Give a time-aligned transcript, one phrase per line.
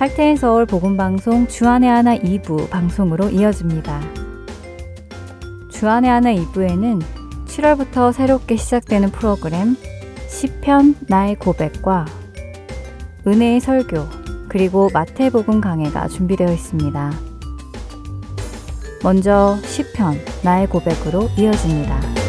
[0.00, 4.00] 할테인 서울 복음방송 주안의 하나 2부 방송으로 이어집니다.
[5.70, 7.02] 주안의 하나 2부에는
[7.44, 9.76] 7월부터 새롭게 시작되는 프로그램
[10.26, 12.06] 시편 나의 고백과
[13.26, 14.06] 은혜의 설교
[14.48, 17.12] 그리고 마태복음 강해가 준비되어 있습니다.
[19.02, 22.19] 먼저 시편 나의 고백으로 이어집니다.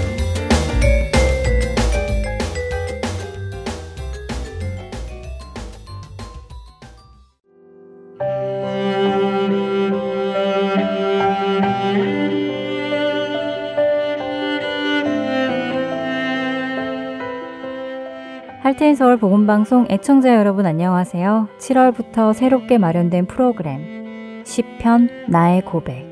[18.81, 21.49] 할테인 서울 복음방송 애청자 여러분 안녕하세요.
[21.59, 26.07] 7월부터 새롭게 마련된 프로그램 10편 나의 고백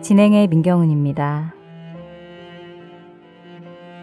[0.00, 1.56] 진행의 민경은입니다.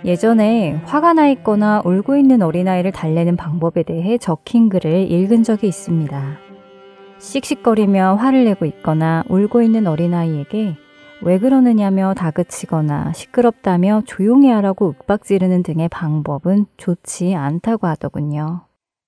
[0.04, 6.38] 예전에 화가 나 있거나 울고 있는 어린아이를 달래는 방법에 대해 적힌 글을 읽은 적이 있습니다.
[7.18, 10.76] 씩씩거리며 화를 내고 있거나 울고 있는 어린아이에게
[11.22, 18.62] 왜 그러느냐며 다그치거나 시끄럽다며 조용히 하라고 윽박지르는 등의 방법은 좋지 않다고 하더군요.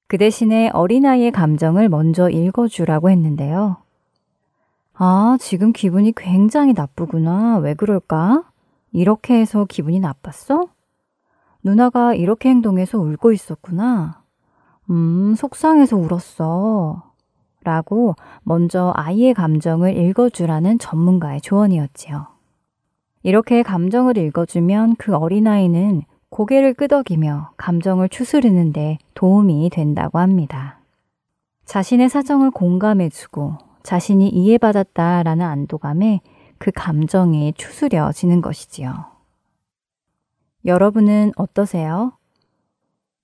[0.07, 3.77] 그 대신에 어린아이의 감정을 먼저 읽어주라고 했는데요.
[4.93, 7.57] 아, 지금 기분이 굉장히 나쁘구나.
[7.57, 8.43] 왜 그럴까?
[8.93, 10.69] 이렇게 해서 기분이 나빴어?
[11.61, 14.23] 누나가 이렇게 행동해서 울고 있었구나.
[14.89, 17.06] 음, 속상해서 울었어.
[17.67, 22.27] 라고 먼저 아이의 감정을 읽어주라는 전문가의 조언이었지요.
[23.23, 30.79] 이렇게 감정을 읽어주면 그 어린아이는 고개를 끄덕이며 감정을 추스르는데 도움이 된다고 합니다.
[31.65, 36.21] 자신의 사정을 공감해주고 자신이 이해받았다라는 안도감에
[36.59, 38.93] 그 감정이 추스려지는 것이지요.
[40.63, 42.13] 여러분은 어떠세요?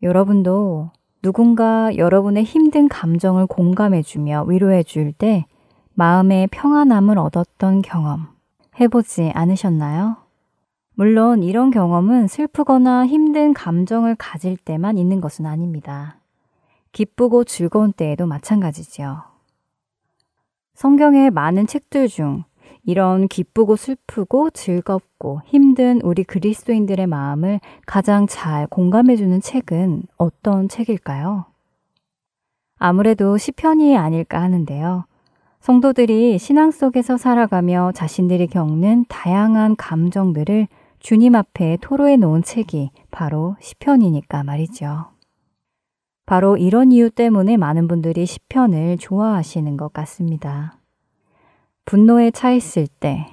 [0.01, 0.91] 여러분도
[1.23, 5.45] 누군가 여러분의 힘든 감정을 공감해주며 위로해줄 때
[5.93, 8.27] 마음의 평안함을 얻었던 경험
[8.81, 10.17] 해보지 않으셨나요?
[10.95, 16.17] 물론 이런 경험은 슬프거나 힘든 감정을 가질 때만 있는 것은 아닙니다.
[16.91, 19.23] 기쁘고 즐거운 때에도 마찬가지지요.
[20.73, 22.43] 성경의 많은 책들 중
[22.85, 31.45] 이런 기쁘고 슬프고 즐겁고 힘든 우리 그리스도인들의 마음을 가장 잘 공감해주는 책은 어떤 책일까요?
[32.77, 35.05] 아무래도 시편이 아닐까 하는데요.
[35.61, 40.67] 성도들이 신앙 속에서 살아가며 자신들이 겪는 다양한 감정들을
[40.99, 45.05] 주님 앞에 토로해 놓은 책이 바로 시편이니까 말이죠.
[46.25, 50.82] 바로 이런 이유 때문에 많은 분들이 시편을 좋아하시는 것 같습니다.
[51.85, 53.27] 분노에 차 있을 때,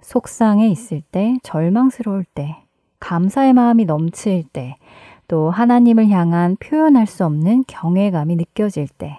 [0.00, 2.56] 속상해 있을 때, 절망스러울 때,
[3.00, 4.76] 감사의 마음이 넘칠 때,
[5.26, 9.18] 또 하나님을 향한 표현할 수 없는 경외감이 느껴질 때,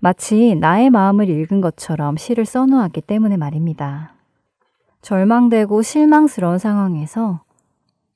[0.00, 4.14] 마치 나의 마음을 읽은 것처럼 시를 써놓았기 때문에 말입니다.
[5.02, 7.42] 절망되고 실망스러운 상황에서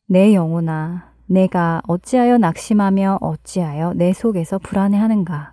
[0.06, 5.52] 내 영혼아, 내가 어찌하여 낙심하며 어찌하여 내 속에서 불안해하는가?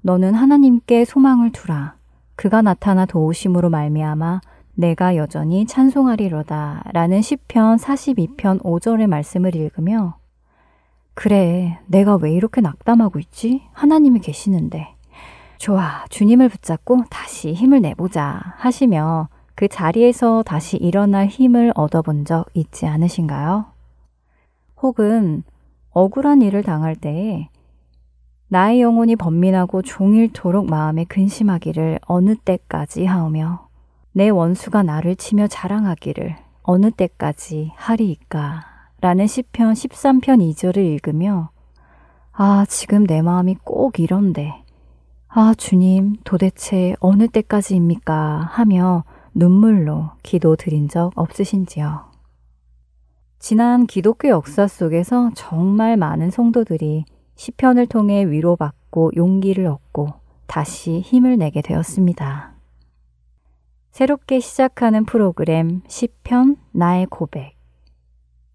[0.00, 1.97] 너는 하나님께 소망을 두라.
[2.38, 4.42] 그가 나타나 도우심으로 말미암아
[4.76, 10.18] 내가 여전히 찬송하리로다 라는 시편 42편 5절의 말씀을 읽으며
[11.14, 13.62] 그래 내가 왜 이렇게 낙담하고 있지?
[13.72, 14.94] 하나님이 계시는데
[15.56, 22.86] 좋아 주님을 붙잡고 다시 힘을 내보자 하시며 그 자리에서 다시 일어날 힘을 얻어본 적 있지
[22.86, 23.64] 않으신가요?
[24.80, 25.42] 혹은
[25.90, 27.48] 억울한 일을 당할 때에
[28.50, 33.68] 나의 영혼이 번민하고 종일토록 마음에 근심하기를 어느 때까지 하오며
[34.12, 38.64] 내 원수가 나를 치며 자랑하기를 어느 때까지 하리이까?
[39.00, 41.50] 라는 시편 13편 2절을 읽으며
[42.32, 44.64] 아 지금 내 마음이 꼭 이런데.
[45.28, 48.48] 아 주님 도대체 어느 때까지입니까?
[48.50, 49.04] 하며
[49.34, 52.06] 눈물로 기도 드린 적 없으신지요?
[53.38, 57.04] 지난 기독교 역사 속에서 정말 많은 성도들이
[57.38, 60.08] 시편을 통해 위로받고 용기를 얻고
[60.48, 62.52] 다시 힘을 내게 되었습니다.
[63.92, 67.54] 새롭게 시작하는 프로그램 시편 나의 고백.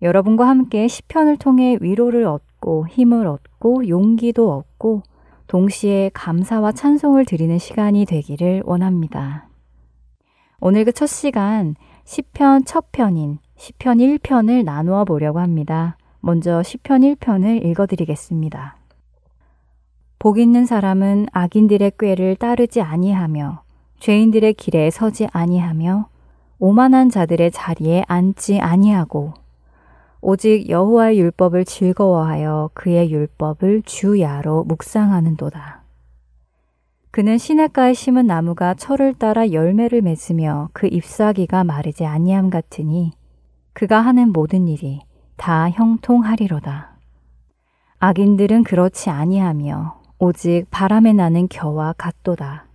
[0.01, 5.03] 여러분과 함께 시편을 통해 위로를 얻고 힘을 얻고 용기도 얻고
[5.47, 9.47] 동시에 감사와 찬송을 드리는 시간이 되기를 원합니다.
[10.59, 15.95] 오늘 그 첫 시간 시편 첫 편인 시편 1편을 나누어 보려고 합니다.
[16.25, 18.77] 먼저 시편 1편을 읽어드리겠습니다.
[20.19, 23.61] 복 있는 사람은 악인들의 꾀를 따르지 아니하며
[23.99, 26.07] 죄인들의 길에 서지 아니하며
[26.59, 29.33] 오만한 자들의 자리에 앉지 아니하고
[30.21, 35.83] 오직 여호와의 율법을 즐거워하여 그의 율법을 주야로 묵상하는도다.
[37.11, 43.11] 그는 시냇가에 심은 나무가 철을 따라 열매를 맺으며 그 잎사귀가 마르지 아니함 같으니
[43.73, 45.01] 그가 하는 모든 일이
[45.43, 46.95] 다 형통하리로다.
[47.99, 52.65] 악인들은 그렇지 아니하며 오직 바람에 나는 겨와 같도다.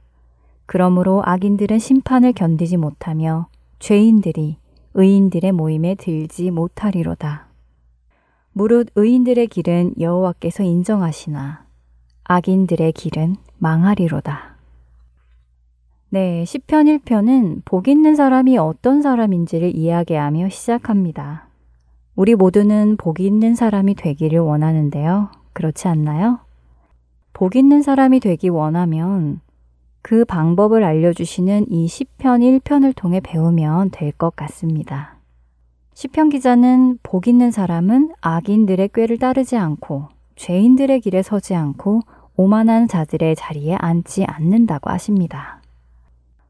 [0.67, 3.49] 그러므로 악인들은 심판을 견디지 못하며
[3.79, 4.59] 죄인들이
[4.93, 7.47] 의인들의 모임에 들지 못하리로다.
[8.53, 11.65] 무릇 의인들의 길은 여호와께서 인정하시나
[12.25, 14.57] 악인들의 길은 망하리로다.
[16.11, 21.48] 네, 시편 1편은 복 있는 사람이 어떤 사람인지를 이야기하며 시작합니다.
[22.19, 25.31] 우리 모두는 복 있는 사람이 되기를 원하는데요.
[25.53, 26.41] 그렇지 않나요?
[27.33, 29.41] 복 있는 사람이 되기 원하면
[30.03, 35.15] 그 방법을 알려주시는 이 시편 1편을 통해 배우면 될 것 같습니다.
[35.95, 42.01] 시편 기자는 복 있는 사람은 악인들의 꾀를 따르지 않고 죄인들의 길에 서지 않고
[42.35, 45.63] 오만한 자들의 자리에 앉지 않는다고 하십니다.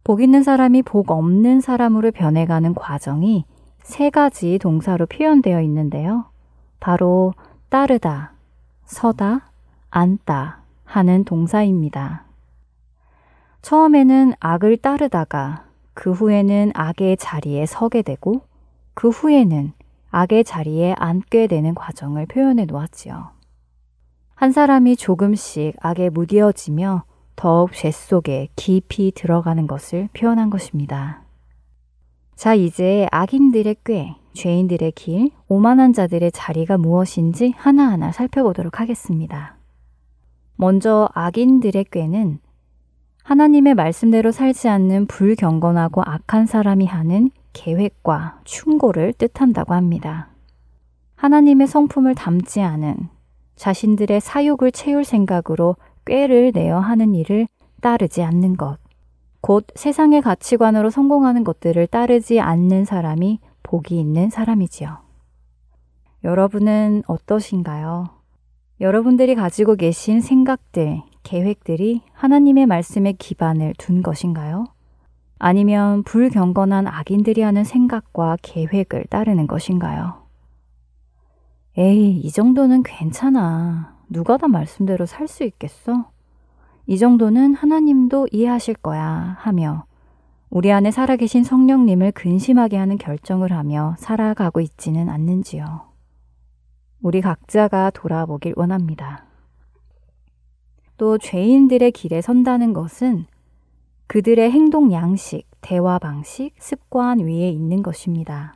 [0.03, 3.45] 복 있는 사람이 복 없는 사람으로 변해가는 과정이
[3.83, 6.27] 세 가지 동사로 표현되어 있는데요.
[6.81, 7.35] 바로
[7.69, 8.33] 따르다,
[8.85, 9.51] 서다,
[9.91, 12.25] 앉다 하는 동사입니다.
[13.63, 15.65] 처음에는 악을 따르다가
[15.95, 18.43] 그 후에는 악의 자리에 서게 되고
[18.95, 19.73] 그 후에는
[20.11, 23.31] 악의 자리에 앉게 되는 과정을 표현해 놓았지요.
[24.35, 27.05] 한 사람이 조금씩 악에 무디어지며
[27.35, 31.23] 더욱 죄 속에 깊이 들어가는 것을 표현한 것입니다.
[32.39, 39.57] 자, 이제 악인들의 꾀, 죄인들의 길, 오만한 자들의 자리가 무엇인지 하나하나 살펴보도록 하겠습니다.
[40.55, 42.39] 먼저 악인들의 꾀는
[43.25, 50.29] 하나님의 말씀대로 살지 않는 불경건하고 악한 사람이 하는 계획과 충고를 뜻한다고 합니다.
[51.17, 53.09] 하나님의 성품을 담지 않은
[53.57, 55.75] 자신들의 사욕을 채울 생각으로
[56.05, 57.49] 꾀를 내어 하는 일을
[57.81, 58.79] 따르지 않는 것.
[59.41, 64.99] 곧 세상의 가치관으로 성공하는 것들을 따르지 않는 사람이 복이 있는 사람이지요.
[66.25, 68.09] 여러분은 어떠신가요?
[68.81, 74.67] 여러분들이 가지고 계신 생각들, 계획들이 하나님의 말씀에 기반을 둔 것인가요?
[75.39, 80.27] 아니면 불경건한 악인들이 하는 생각과 계획을 따르는 것인가요?
[81.77, 83.97] 에이, 이 정도는 괜찮아.
[84.09, 86.11] 누가 다 말씀대로 살 수 있겠어?
[86.89, 89.37] 이 정도는 하나님도 이해하실 거야.
[89.41, 89.85] 하며
[90.49, 95.83] 우리 안에 살아계신 성령님을 근심하게 하는 결정을 하며 살아가고 있지는 않는지요.
[97.03, 99.27] 우리 각자가 돌아보길 원합니다.
[100.97, 103.27] 또 죄인들의 길에 선다는 것은
[104.07, 108.55] 그들의 행동 양식, 대화 방식, 습관 위에 있는 것입니다.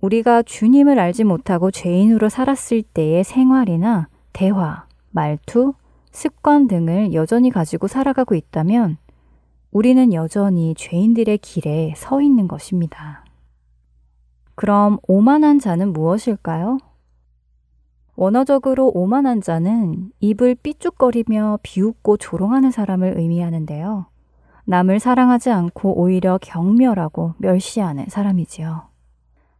[0.00, 5.74] 우리가 주님을 알지 못하고 죄인으로 살았을 때의 생활이나 대화, 말투,
[6.12, 8.98] 습관 등을 여전히 가지고 살아가고 있다면
[9.70, 13.24] 우리는 여전히 죄인들의 길에 서 있는 것입니다.
[14.54, 16.78] 그럼 오만한 자는 무엇일까요?
[18.16, 24.06] 원어적으로 오만한 자는 입을 삐죽거리며 비웃고 조롱하는 사람을 의미하는데요.
[24.64, 28.88] 남을 사랑하지 않고 오히려 경멸하고 멸시하는 사람이지요.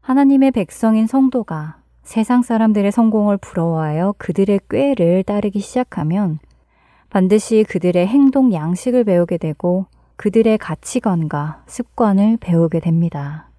[0.01, 1.78] 하나님의 백성인 성도가
[2.09, 6.39] 세상 사람들의 성공을 부러워하여 그들의 꾀를 따르기 시작하면
[7.11, 9.85] 반드시 그들의 행동 양식을 배우게 되고
[10.17, 13.51] 그들의 가치관과 습관을 배우게 됩니다.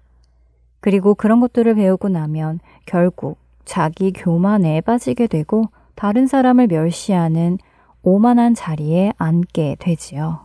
[0.80, 7.56] 그리고 그런 것들을 배우고 나면 결국 자기 교만에 빠지게 되고 다른 사람을 멸시하는
[8.02, 10.40] 오만한 자리에 앉게 되지요.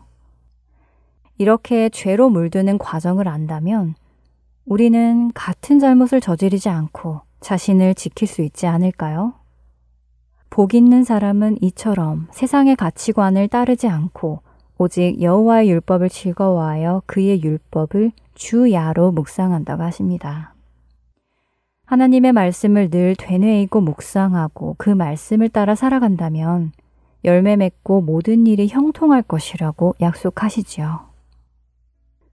[1.40, 3.96] 이렇게 죄로 물드는 과정을 안다면
[4.68, 9.36] 우리는 같은 잘못을 저지르지 않고 자신을 지킬 수 있지 않을까요?
[10.50, 14.40] 복 있는 사람은 이처럼 세상의 가치관을 따르지 않고
[14.80, 20.56] 오직 여호와의 율법을 즐거워하여 그의 율법을 주야로 묵상한다고 하십니다.
[21.86, 26.72] 하나님의 말씀을 늘 되뇌이고 묵상하고 그 말씀을 따라 살아간다면
[27.26, 31.10] 열매 맺고 모든 일이 형통할 것이라고 약속하시지요.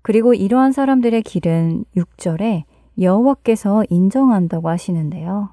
[0.01, 2.65] 그리고 이러한 사람들의 길은 6절에
[3.01, 5.51] 여호와께서 인정한다고 하시는데요.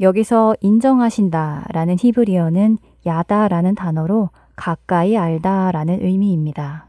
[0.00, 6.86] 여기서 인정하신다 라는 히브리어는 야다 라는 단어로 가까이 알다 라는 의미입니다.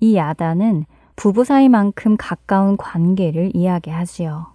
[0.00, 0.84] 이 야다는
[1.16, 4.46] 부부 사이만큼 가까운 관계를 이야기하지요.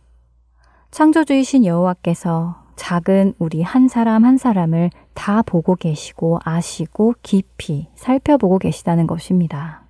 [0.91, 9.05] 창조주이신 여호와께서 작은 우리 한 사람 한 사람을 다 보고 계시고 아시고 깊이 살펴보고 계시다는
[9.05, 9.83] 것입니다.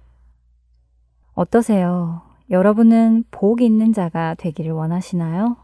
[1.33, 2.28] 어떠세요?
[2.51, 5.57] 여러분은 복 있는 자가 되기를 원하시나요?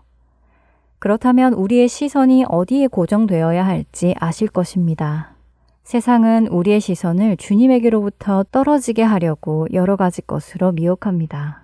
[1.00, 5.36] 그렇다면 우리의 시선이 어디에 고정되어야 할지 아실 것입니다.
[5.84, 11.64] 세상은 우리의 시선을 주님에게로부터 떨어지게 하려고 여러 가지 것으로 미혹합니다.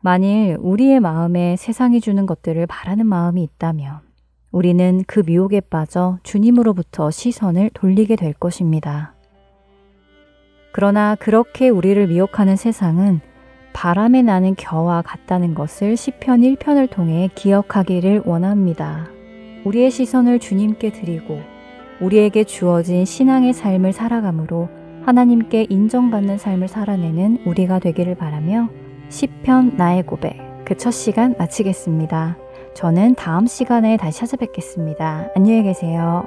[0.00, 4.00] 만일 우리의 마음에 세상이 주는 것들을 바라는 마음이 있다면
[4.50, 9.14] 우리는 그 미혹에 빠져 주님으로부터 시선을 돌리게 될 것입니다.
[10.72, 13.20] 그러나 그렇게 우리를 미혹하는 세상은
[13.78, 19.06] 바람에 나는 겨와 같다는 것을 시편 1편을 통해 기억하기를 원합니다.
[19.64, 21.40] 우리의 시선을 주님께 드리고
[22.00, 24.68] 우리에게 주어진 신앙의 삶을 살아감으로
[25.06, 28.68] 하나님께 인정받는 삶을 살아내는 우리가 되기를 바라며
[29.10, 32.36] 시편 나의 고백 그 첫 시간 마치겠습니다.
[32.74, 35.30] 저는 다음 시간에 다시 찾아뵙겠습니다.
[35.36, 36.26] 안녕히 계세요.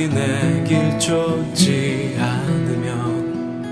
[0.00, 3.66] 악인의 길 쫓지 않으면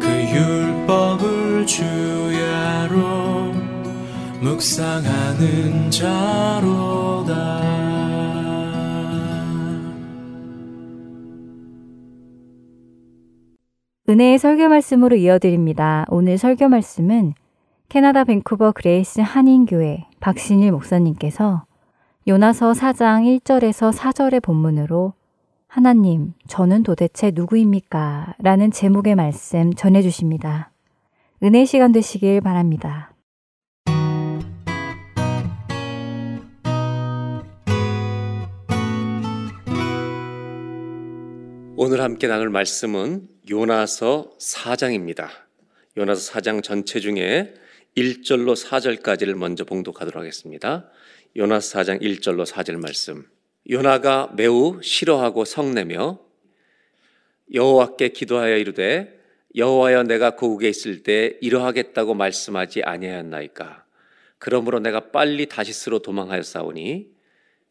[0.00, 3.52] 그 율법을 주야로
[4.40, 7.60] 묵상하는 자로다
[14.08, 16.06] 은혜의 설교 말씀으로 이어드립니다.
[16.08, 17.34] 오늘 설교 말씀은
[17.90, 21.66] 캐나다 밴쿠버 그레이스 한인교회 박신일 목사님께서
[22.26, 25.12] 요나서 4장 1절에서 4절의 본문으로
[25.74, 28.34] 하나님, 저는 도대체 누구입니까?
[28.40, 30.70] 라는 제목의 말씀 전해주십니다.
[31.42, 33.14] 은혜 시간 되시길 바랍니다.
[41.78, 45.28] 오늘 함께 나눌 말씀은 요나서 4장입니다.
[45.96, 47.54] 요나서 4장 전체 중에
[47.96, 50.90] 1절로 4절까지를 먼저 봉독하도록 하겠습니다.
[51.34, 53.24] 요나서 4장 1절로 4절 말씀.
[53.70, 56.18] 요나가 매우 싫어하고 성내며
[57.52, 59.20] 여호와께 기도하여 이르되
[59.54, 63.84] 여호와여 내가 고국에 있을 때 이러하겠다고 말씀하지 아니하였나이까
[64.38, 67.12] 그러므로 내가 빨리 다시스로 도망하였사오니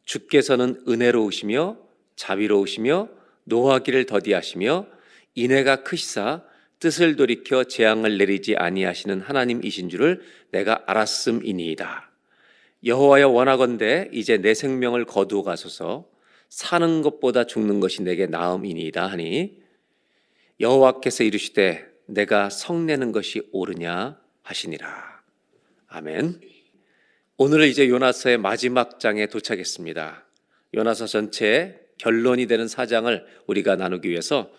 [0.06, 1.78] 주께서는 은혜로우시며
[2.16, 3.10] 자비로우시며
[3.46, 4.88] 노하기를 더디하시며
[5.36, 6.44] 인애가 크시사
[6.80, 10.22] 뜻을 돌이켜 재앙을 내리지 아니하시는 하나님이신 줄을
[10.52, 12.11] 내가 알았음이니이다.
[12.84, 16.10] 여호와여 원하건대 이제 내 생명을 거두어 가소서
[16.50, 19.62] 사는 것보다 죽는 것이 내게 나음이니이다 하니
[20.60, 25.22] 여호와께서 이르시되 내가 성내는 것이 옳으냐 하시니라.
[25.88, 26.42] 아멘.
[27.38, 30.26] 오늘 이제 요나서의 마지막 장에 도착했습니다.
[30.74, 34.52] 요나서 전체의 결론이 되는 사장을 우리가 나누기 위해서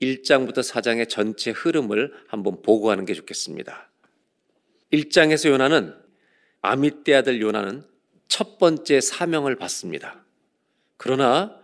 [0.00, 3.90] 1장부터 4장의 전체 흐름을 한번 보고하는 게 좋겠습니다.
[4.92, 5.94] 1장에서 요나는
[6.62, 7.84] 아미떼 아들 요나는
[8.28, 10.24] 첫 번째 사명을 받습니다.
[10.96, 11.56] 그러나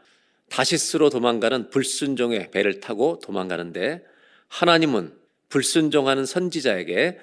[0.48, 4.04] 다시스로 도망가는 불순종의 배를 타고 도망가는데
[4.48, 5.14] 하나님은
[5.48, 7.18] 불순종하는 선지자에게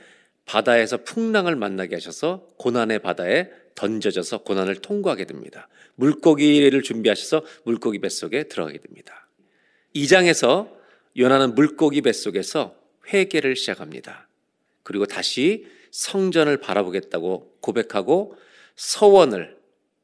[0.46, 5.70] 바다에서 풍랑을 만나게 하셔서 고난의 바다에 던져져서 고난을 통과하게 됩니다.
[5.96, 9.28] 물고기를 준비하셔서 물고기 뱃속에 들어가게 됩니다.
[9.96, 10.72] 2장에서
[11.18, 12.76] 요나는 물고기 뱃속에서
[13.14, 14.28] 회개를 시작합니다.
[14.84, 18.36] 그리고 다시 성전을 바라보겠다고 고백하고
[18.76, 19.58] 서원을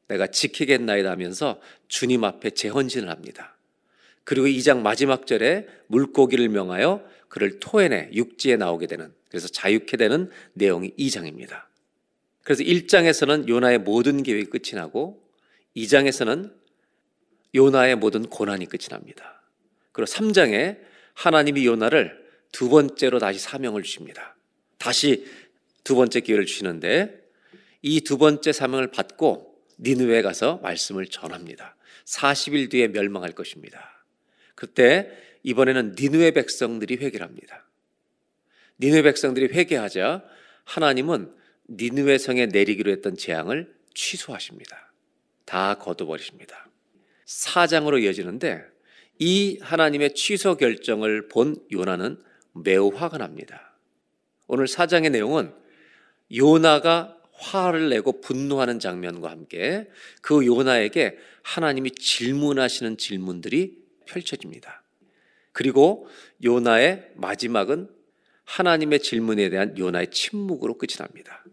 [0.08, 3.56] 내가 지키겠나이다 하면서 주님 앞에 재헌신을 합니다.
[4.24, 10.92] 그리고 2장 마지막 절에 물고기를 명하여 그를 토해내 육지에 나오게 되는 그래서 자유케 되는 내용이
[10.98, 11.64] 2장입니다.
[12.42, 15.22] 그래서 1장에서는 요나의 모든 계획이 끝이 나고
[15.76, 16.52] 2장에서는
[17.54, 19.42] 요나의 모든 고난이 끝이 납니다.
[19.92, 20.78] 그리고 3장에
[21.14, 24.36] 하나님이 요나를 두 번째로 다시 사명을 주십니다.
[24.78, 25.26] 다시
[25.86, 27.24] 두 번째 기회를 주시는데
[27.82, 31.76] 이 두 번째 사명을 받고 니느웨에 가서 말씀을 전합니다.
[32.04, 34.04] 40일 뒤에 멸망할 것입니다.
[34.56, 35.08] 그때
[35.44, 37.64] 이번에는 니느웨 백성들이 회개를 합니다.
[38.80, 40.24] 니느웨 백성들이 회개하자
[40.64, 41.32] 하나님은
[41.70, 44.92] 니느웨 성에 내리기로 했던 재앙을 취소하십니다.
[45.44, 46.68] 다 거둬버리십니다.
[47.26, 48.64] 사장으로 이어지는데
[49.20, 52.20] 이 하나님의 취소 결정을 본 요나는
[52.54, 53.76] 매우 화가 납니다.
[54.48, 55.54] 오늘 사장의 내용은
[56.34, 59.88] 요나가 화를 내고 분노하는 장면과 함께
[60.22, 64.82] 그 요나에게 하나님이 질문하시는 질문들이 펼쳐집니다.
[65.52, 66.08] 그리고
[66.42, 67.88] 요나의 마지막은
[68.44, 71.44] 하나님의 질문에 대한 요나의 침묵으로 끝이 납니다.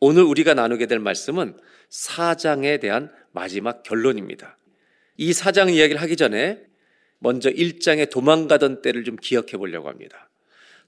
[0.00, 1.56] 오늘 우리가 나누게 될 말씀은
[1.88, 4.58] 사장에 대한 마지막 결론입니다.
[5.16, 6.62] 이 사장 이야기를 하기 전에
[7.18, 10.28] 먼저 1장에 도망가던 때를 좀 기억해 보려고 합니다.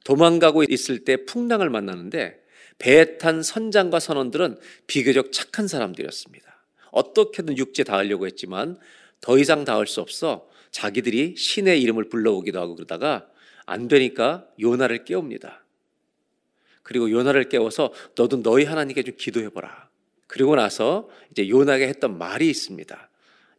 [0.05, 2.41] 도망가고 있을 때 풍랑을 만나는데
[2.79, 6.47] 배에 탄 선장과 선원들은 비교적 착한 사람들이었습니다.
[6.91, 8.79] 어떻게든 육지에 닿으려고 했지만
[9.21, 13.27] 더 이상 닿을 수 없어 자기들이 신의 이름을 불러오기도 하고 그러다가
[13.65, 15.65] 안 되니까 요나를 깨웁니다.
[16.83, 19.89] 그리고 요나를 깨워서 너도 너희 하나님께 좀 기도해 보라.
[20.27, 23.11] 그리고 나서 이제 요나에게 했던 말이 있습니다.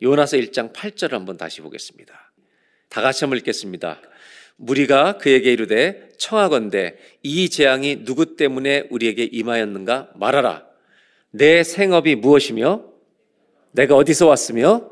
[0.01, 2.31] 요나서 1장 8절을 한번 다시 보겠습니다.
[2.89, 3.99] 다 같이 한번 읽겠습니다.
[4.57, 10.65] 무리가 그에게 이르되 청하건대 이 재앙이 누구 때문에 우리에게 임하였는가 말하라.
[11.31, 12.83] 내 생업이 무엇이며
[13.71, 14.91] 내가 어디서 왔으며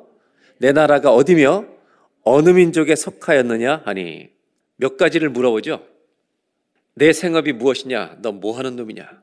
[0.60, 1.66] 내 나라가 어디며
[2.24, 4.30] 어느 민족에 속하였느냐 하니
[4.78, 5.86] 몇 가지를 물어보죠.
[6.94, 8.20] 내 생업이 무엇이냐?
[8.22, 9.22] 너 뭐 하는 놈이냐?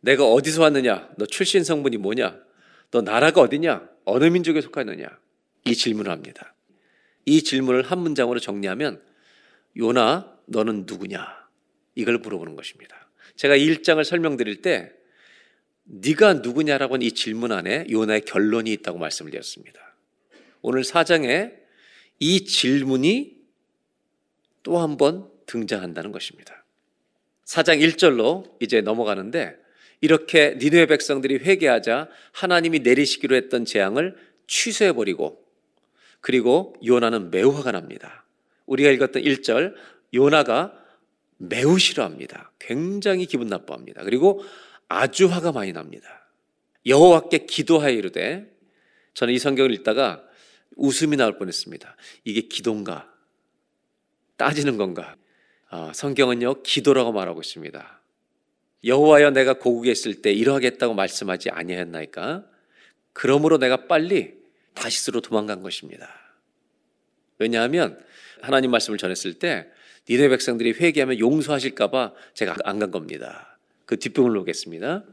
[0.00, 1.08] 내가 어디서 왔느냐?
[1.16, 2.38] 너 출신 성분이 뭐냐?
[2.90, 3.88] 너 나라가 어디냐?
[4.04, 5.08] 어느 민족에 속하느냐?
[5.64, 6.54] 이 질문을 합니다.
[7.24, 9.02] 이 질문을 한 문장으로 정리하면
[9.78, 11.48] 요나 너는 누구냐?
[11.94, 13.08] 이걸 물어보는 것입니다.
[13.36, 14.92] 제가 이 1장을 설명드릴 때
[15.84, 19.80] 네가 누구냐라고 하는 이 질문 안에 요나의 결론이 있다고 말씀을 드렸습니다.
[20.60, 21.54] 오늘 4장에
[22.18, 23.38] 이 질문이
[24.62, 26.62] 또 한 번 등장한다는 것입니다.
[27.46, 29.56] 4장 1절로 이제 넘어가는데
[30.02, 35.42] 이렇게 니느웨 백성들이 회개하자 하나님이 내리시기로 했던 재앙을 취소해 버리고
[36.20, 38.24] 그리고 요나는 매우 화가 납니다.
[38.68, 39.74] 우리가 읽었던 1절
[40.14, 40.72] 요나가
[41.38, 42.52] 매우 싫어합니다.
[42.58, 44.04] 굉장히 기분 나빠합니다.
[44.04, 44.42] 그리고
[44.88, 46.30] 아주 화가 많이 납니다.
[46.86, 48.50] 여호와께 기도하여 이르되
[49.14, 50.22] 저는 이 성경을 읽다가
[50.76, 51.96] 웃음이 나올 뻔했습니다.
[52.24, 53.12] 이게 기도인가?
[54.36, 55.16] 따지는 건가?
[55.70, 58.00] 아, 성경은요 기도라고 말하고 있습니다.
[58.84, 62.46] 여호와여 내가 고국에 있을 때 이러하겠다고 말씀하지 아니하였나이까?
[63.12, 64.34] 그러므로 내가 빨리
[64.74, 66.08] 다시스로 도망간 것입니다.
[67.38, 67.98] 왜냐하면
[68.40, 69.66] 하나님 말씀을 전했을 때
[70.08, 73.58] 니네 백성들이 회개하면 용서하실까봐 제가 안 간 겁니다.
[73.84, 75.04] 그 뒷부분을 보겠습니다.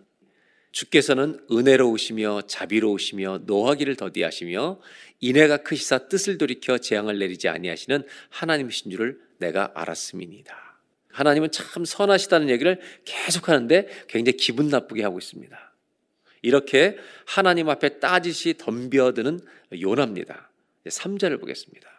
[0.72, 4.80] 주께서는 은혜로우시며 자비로우시며 노하기를 더디하시며
[5.22, 10.54] 인애가 크시사 뜻을 돌이켜 재앙을 내리지 아니하시는 하나님이신 줄을 내가 알았음이니다.
[11.12, 15.74] 하나님은 참 선하시다는 얘기를 계속 하는데 굉장히 기분 나쁘게 하고 있습니다.
[16.42, 19.40] 이렇게 하나님 앞에 따지시 덤벼드는
[19.80, 20.52] 요나입니다.
[20.86, 21.95] 3절을 보겠습니다.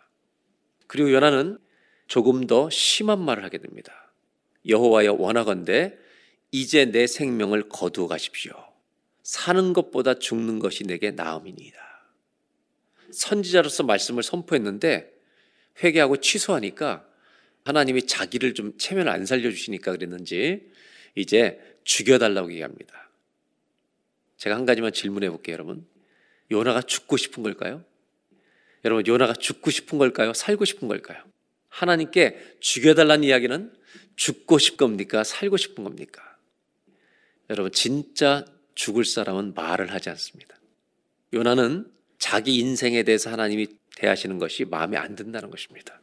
[0.87, 1.59] 그리고 요나는
[2.07, 4.12] 조금 더 심한 말을 하게 됩니다.
[4.66, 5.96] 여호와여 원하건대
[6.53, 8.55] 이제 내 생명을 거두어 가십시오.
[9.22, 11.79] 사는 것보다 죽는 것이 내게 나음이니이다.
[13.11, 15.12] 선지자로서 말씀을 선포했는데
[15.83, 17.07] 회개하고 취소하니까
[17.64, 20.70] 하나님이 자기를 좀 체면 안 살려주시니까 그랬는지
[21.16, 23.11] 이제 죽여달라고 얘기합니다.
[24.37, 25.87] 제가 한 가지만 질문해 볼게요, 여러분.
[26.51, 27.85] 요나가 죽고 싶은 걸까요?
[28.84, 30.32] 여러분, 요나가 죽고 싶은 걸까요?
[30.32, 31.22] 살고 싶은 걸까요?
[31.68, 33.72] 하나님께 죽여달라는 이야기는
[34.16, 35.24] 죽고 싶은 겁니까?
[35.24, 36.22] 살고 싶은 겁니까?
[37.50, 40.56] 여러분, 진짜 죽을 사람은 말을 하지 않습니다.
[41.32, 46.00] 요나는 자기 인생에 대해서 하나님이 대하시는 것이 마음에 안 든다는 것입니다.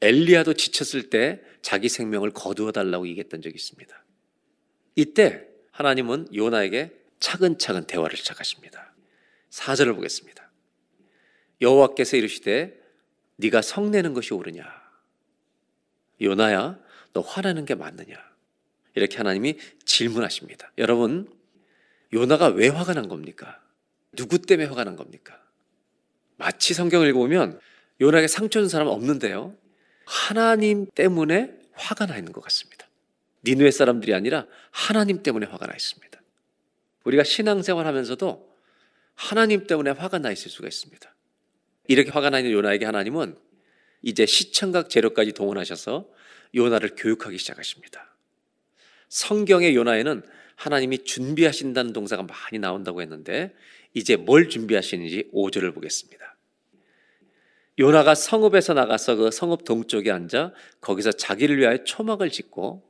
[0.00, 4.04] 엘리야도 지쳤을 때 자기 생명을 거두어 달라고 얘기했던 적이 있습니다.
[4.96, 8.94] 이때 하나님은 요나에게 차근차근 대화를 시작하십니다.
[9.50, 10.45] 4절을 보겠습니다.
[11.60, 12.80] 여호와께서 이르시되
[13.36, 14.64] 네가 성내는 것이 옳으냐
[16.20, 16.78] 요나야
[17.12, 18.16] 너 화나는 게 맞느냐
[18.94, 20.72] 이렇게 하나님이 질문하십니다.
[20.78, 21.30] 여러분
[22.12, 23.60] 요나가 왜 화가 난 겁니까?
[24.12, 25.40] 누구 때문에 화가 난 겁니까?
[26.36, 27.60] 마치 성경을 읽어보면
[28.00, 29.54] 요나에게 상처 준 사람은 없는데요.
[30.04, 32.86] 하나님 때문에 화가 나 있는 것 같습니다.
[33.44, 36.20] 니누의 사람들이 아니라 하나님 때문에 화가 나 있습니다.
[37.04, 38.56] 우리가 신앙생활 하면서도
[39.14, 41.14] 하나님 때문에 화가 나 있을 수가 있습니다.
[41.88, 43.36] 이렇게 화가 나 있는 요나에게 하나님은
[44.02, 46.08] 이제 시청각 재료까지 동원하셔서
[46.54, 48.16] 요나를 교육하기 시작하십니다.
[49.08, 50.22] 성경의 요나에는
[50.56, 53.54] 하나님이 준비하신다는 동사가 많이 나온다고 했는데
[53.94, 56.36] 이제 뭘 준비하시는지 5절을 보겠습니다.
[57.78, 62.82] 요나가 성읍에서 나가서 그 성읍 동쪽에 앉아 거기서 자기를 위하여 초막을 짓고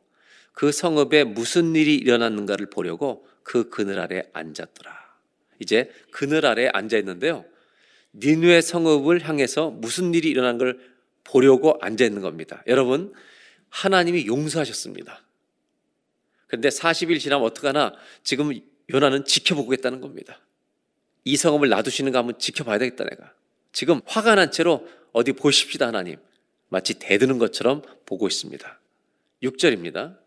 [0.52, 4.94] 그 성읍에 무슨 일이 일어났는가를 보려고 그 그늘 아래 앉았더라.
[5.58, 7.44] 이제 그늘 아래 앉아 있는데요.
[8.16, 10.78] 니누의 성읍을 향해서 무슨 일이 일어난 걸
[11.24, 12.62] 보려고 앉아 있는 겁니다.
[12.66, 13.12] 여러분,
[13.68, 15.22] 하나님이 용서하셨습니다.
[16.46, 18.52] 그런데 40일 지나면 어떡하나 지금
[18.92, 20.40] 요나는 지켜보겠다는 겁니다.
[21.24, 23.34] 이 성읍을 놔두시는가 한번 지켜봐야 되겠다 내가.
[23.72, 26.16] 지금 화가 난 채로 어디 보십시다 하나님.
[26.68, 28.80] 마치 대드는 것처럼 보고 있습니다.
[29.42, 30.18] 6절입니다.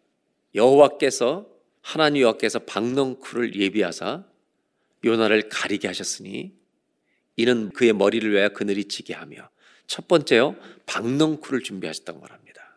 [0.55, 1.47] 여호와께서
[1.81, 4.25] 하나님 여호와께서 박넝쿨을 예비하사
[5.05, 6.58] 요나를 가리게 하셨으니
[7.39, 9.49] 이는 그의 머리를 위하여 그늘이 지게 하며
[9.87, 12.75] 첫 번째요 박넝쿨을 준비하셨다고 말합니다.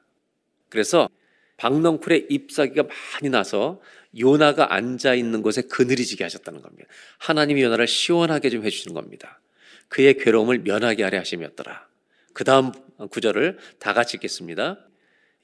[0.68, 1.09] 그래서
[1.57, 3.81] 박넝쿨의 잎사귀가 많이 나서
[4.16, 6.88] 요나가 앉아 있는 곳에 그늘이 지게 하셨다는 겁니다.
[7.18, 9.40] 하나님이 요나를 시원하게 좀 해주시는 겁니다.
[9.88, 11.88] 그의 괴로움을 면하게 하려 하심이었더라.
[12.33, 12.70] 그 다음
[13.11, 14.79] 구절을 다 같이 읽겠습니다.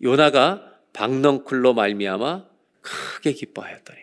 [0.00, 2.46] 요나가 박넝쿨로 말미암아
[2.81, 3.98] 크게 기뻐하였더니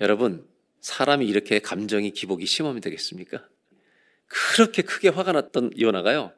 [0.00, 0.44] 여러분
[0.80, 3.46] 사람이 이렇게 감정이 기복이 심하면 되겠습니까?
[4.28, 6.32] 그렇게 크게 화가 났던 요나가요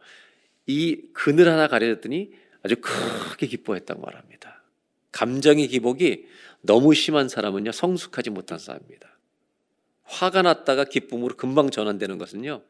[0.66, 4.62] 이 그늘 하나 가려졌더니 아주 크게 기뻐했다고 말합니다.
[5.12, 6.26] 감정의 기복이
[6.62, 9.18] 너무 심한 사람은요 성숙하지 못한 사람입니다.
[10.04, 12.62] 화가 났다가 기쁨으로 금방 전환되는 것은요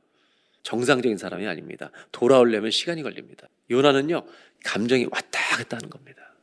[0.62, 1.90] 정상적인 사람이 아닙니다.
[2.12, 3.48] 돌아오려면 시간이 걸립니다.
[3.70, 4.26] 요나는요,
[4.64, 6.35] 감정이 왔다 갔다 하는 겁니다.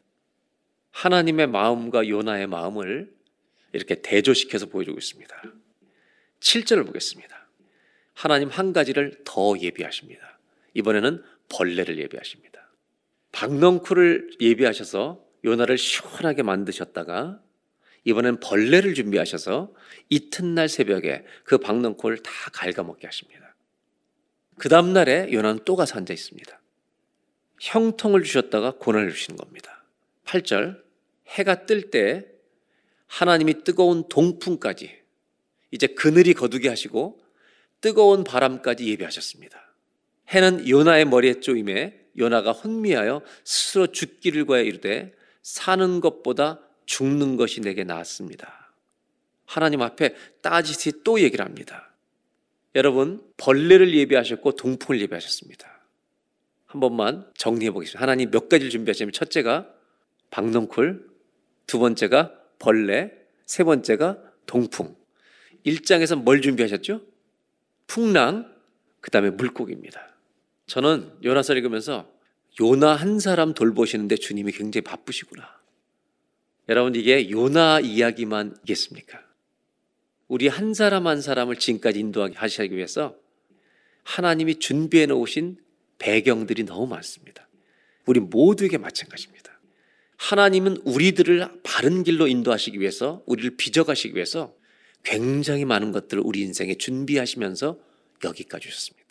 [0.92, 3.14] 하나님의 마음과 요나의 마음을
[3.74, 5.44] 이렇게 대조시켜서 보여주고 있습니다.
[6.40, 7.37] 7절을 보겠습니다.
[8.18, 10.40] 하나님 한 가지를 더 예비하십니다.
[10.74, 12.68] 이번에는 벌레를 예비하십니다.
[13.32, 17.40] 박넝쿨을 예비하셔서 요나를 시원하게 만드셨다가
[18.06, 19.72] 이번엔 벌레를 준비하셔서
[20.10, 23.54] 이튿날 새벽에 그 박넝쿨을 다 갉아먹게 하십니다.
[24.58, 26.60] 그 다음날에 요나는 또 가서 앉아 있습니다.
[27.60, 29.84] 형통을 주셨다가 고난을 주시는 겁니다.
[30.26, 30.82] 8절
[31.28, 32.26] 해가 뜰 때
[33.06, 35.04] 하나님이 뜨거운 동풍까지
[35.70, 37.27] 이제 그늘이 거두게 하시고
[37.82, 39.74] 뜨거운 바람까지 예비하셨습니다.
[40.30, 47.84] 해는 요나의 머리에 쪼임에 요나가 혼미하여 스스로 죽기를 구하여 이르되 사는 것보다 죽는 것이 내게
[47.84, 48.74] 나았습니다.
[49.46, 51.94] 하나님 앞에 따지시 또 얘기를 합니다.
[52.76, 55.78] 여러분 벌레를 예비하셨고 동풍을 예비하셨습니다.
[56.66, 58.02] 한 번만 정리해 보겠습니다.
[58.02, 59.70] 하나님 몇 가지를 준비하시면 첫째가
[60.30, 61.10] 박넝쿨,
[61.66, 63.12] 두 번째가 벌레,
[63.46, 64.96] 세 번째가 동풍.
[65.66, 67.02] 1장에서 뭘 준비하셨죠?
[67.88, 68.54] 풍랑,
[69.02, 70.16] 그 다음에 물고기입니다.
[70.68, 72.12] 저는 요나서 읽으면서
[72.60, 75.58] 요나 한 사람 돌보시는데 주님이 굉장히 바쁘시구나.
[76.70, 79.24] 여러분 이게 요나 이야기만 이겠습니까?
[80.28, 83.16] 우리 한 사람 한 사람을 지금까지 인도하게 하시기 위해서
[84.04, 85.58] 하나님이 준비해 놓으신
[86.00, 87.48] 배경들이 너무 많습니다.
[88.06, 89.58] 우리 모두에게 마찬가지입니다.
[90.18, 94.57] 하나님은 우리들을 바른 길로 인도하시기 위해서, 우리를 빚어가시기 위해서
[95.08, 97.80] 굉장히 많은 것들을 우리 인생에 준비하시면서
[98.26, 99.08] 여기까지 오셨습니다.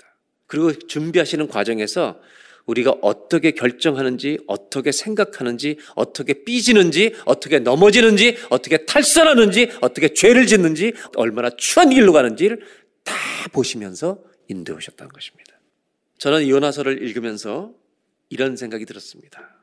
[0.47, 2.21] 그리고 준비하시는 과정에서
[2.67, 11.49] 우리가 어떻게 결정하는지, 어떻게 생각하는지, 어떻게 삐지는지, 어떻게 넘어지는지, 어떻게 탈선하는지, 어떻게 죄를 짓는지, 얼마나
[11.57, 12.61] 추한 길로 가는지를
[13.03, 13.15] 다
[13.53, 15.59] 보시면서 인도해 오셨다는 것입니다.
[16.19, 17.73] 저는 요나서를 읽으면서
[18.29, 19.57] 이런 생각이 들었습니다.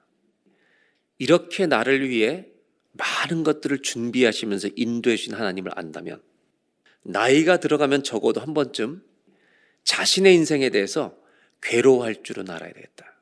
[1.19, 2.48] 이렇게 나를 위해
[2.93, 6.21] 많은 것들을 준비하시면서 인도해 주신 하나님을 안다면
[7.03, 9.03] 나이가 들어가면 적어도 한 번쯤
[9.84, 11.17] 자신의 인생에 대해서
[11.62, 13.13] 괴로워할 줄은 알아야 되겠다.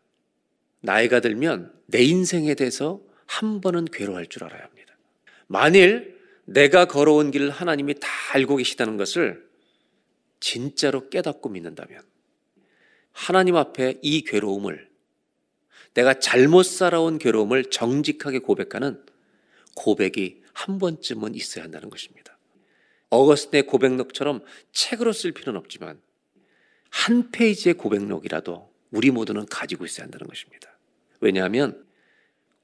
[0.81, 4.97] 나이가 들면 내 인생에 대해서 한 번은 괴로워할 줄 알아야 합니다.
[5.47, 9.47] 만일 내가 걸어온 길을 하나님이 다 알고 계시다는 것을
[10.39, 12.01] 진짜로 깨닫고 믿는다면
[13.11, 14.89] 하나님 앞에 이 괴로움을
[15.93, 19.03] 내가 잘못 살아온 괴로움을 정직하게 고백하는
[19.75, 22.37] 고백이 한 번쯤은 있어야 한다는 것입니다.
[23.09, 26.01] 어거스틴의 고백록처럼 책으로 쓸 필요는 없지만
[26.89, 30.77] 한 페이지의 고백록이라도 우리 모두는 가지고 있어야 한다는 것입니다.
[31.19, 31.85] 왜냐하면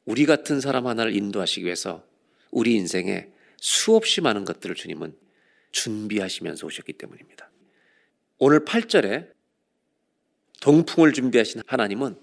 [0.06, 2.04] 우리 같은 사람 하나를 인도하시기 위해서
[2.52, 5.16] 우리 인생에 수없이 많은 것들을 주님은
[5.72, 7.50] 준비하시면서 오셨기 때문입니다.
[8.40, 9.30] 오늘 8절에
[10.62, 12.20] 동풍을 준비하신 하나님은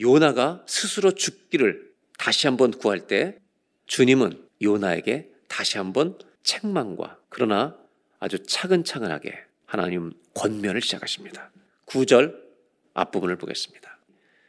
[0.00, 3.38] 요나가 스스로 죽기를 다시 한번 구할 때
[3.86, 7.76] 주님은 요나에게 다시 한번 책망과 그러나
[8.18, 9.34] 아주 차근차근하게
[9.66, 11.50] 하나님 권면을 시작하십니다.
[11.86, 12.34] 9절
[12.94, 13.98] 앞부분을 보겠습니다.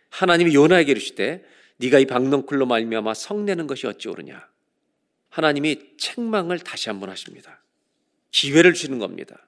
[0.10, 1.44] 하나님이 요나에게 이르시되
[1.78, 4.48] 네가 이 박넝쿨로 말미암아 성내는 것이 어찌 옳으냐.
[5.30, 7.62] 하나님이 책망을 다시 한번 하십니다.
[8.32, 9.46] 기회를 주는 겁니다.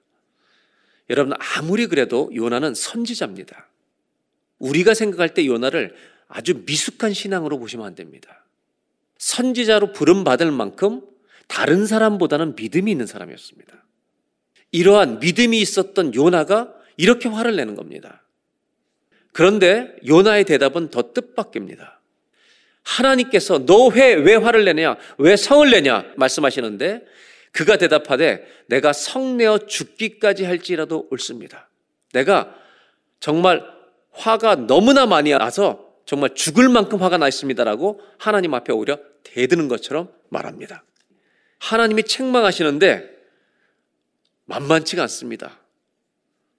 [1.10, 3.68] 여러분 아무리 그래도 요나는 선지자입니다.
[4.58, 5.96] 우리가 생각할 때 요나를
[6.28, 8.44] 아주 미숙한 신앙으로 보시면 안 됩니다.
[9.18, 11.02] 선지자로 부름 받을 만큼
[11.46, 13.84] 다른 사람보다는 믿음이 있는 사람이었습니다.
[14.72, 18.24] 이러한 믿음이 있었던 요나가 이렇게 화를 내는 겁니다.
[19.32, 22.00] 그런데 요나의 대답은 더 뜻밖입니다.
[22.82, 24.96] 하나님께서 너 왜 왜 화를 내냐?
[25.18, 26.12] 왜 성을 내냐?
[26.16, 27.04] 말씀하시는데
[27.52, 31.68] 그가 대답하되 내가 성내어 죽기까지 할지라도 옳습니다.
[32.12, 32.54] 내가
[33.20, 33.62] 정말
[34.12, 40.12] 화가 너무나 많이 나서 정말 죽을 만큼 화가 나 있습니다라고 하나님 앞에 오히려 대드는 것처럼
[40.28, 40.84] 말합니다.
[41.58, 43.18] 하나님이 책망하시는데
[44.46, 45.60] 만만치가 않습니다.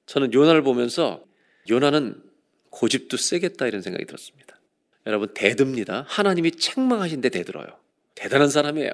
[0.05, 1.23] 저는 요나를 보면서
[1.69, 2.21] 요나는
[2.69, 4.59] 고집도 세겠다 이런 생각이 들었습니다.
[5.05, 6.05] 여러분 대듭니다.
[6.07, 7.67] 하나님이 책망하신데 대들어요.
[8.15, 8.91] 대단한 사람이에요.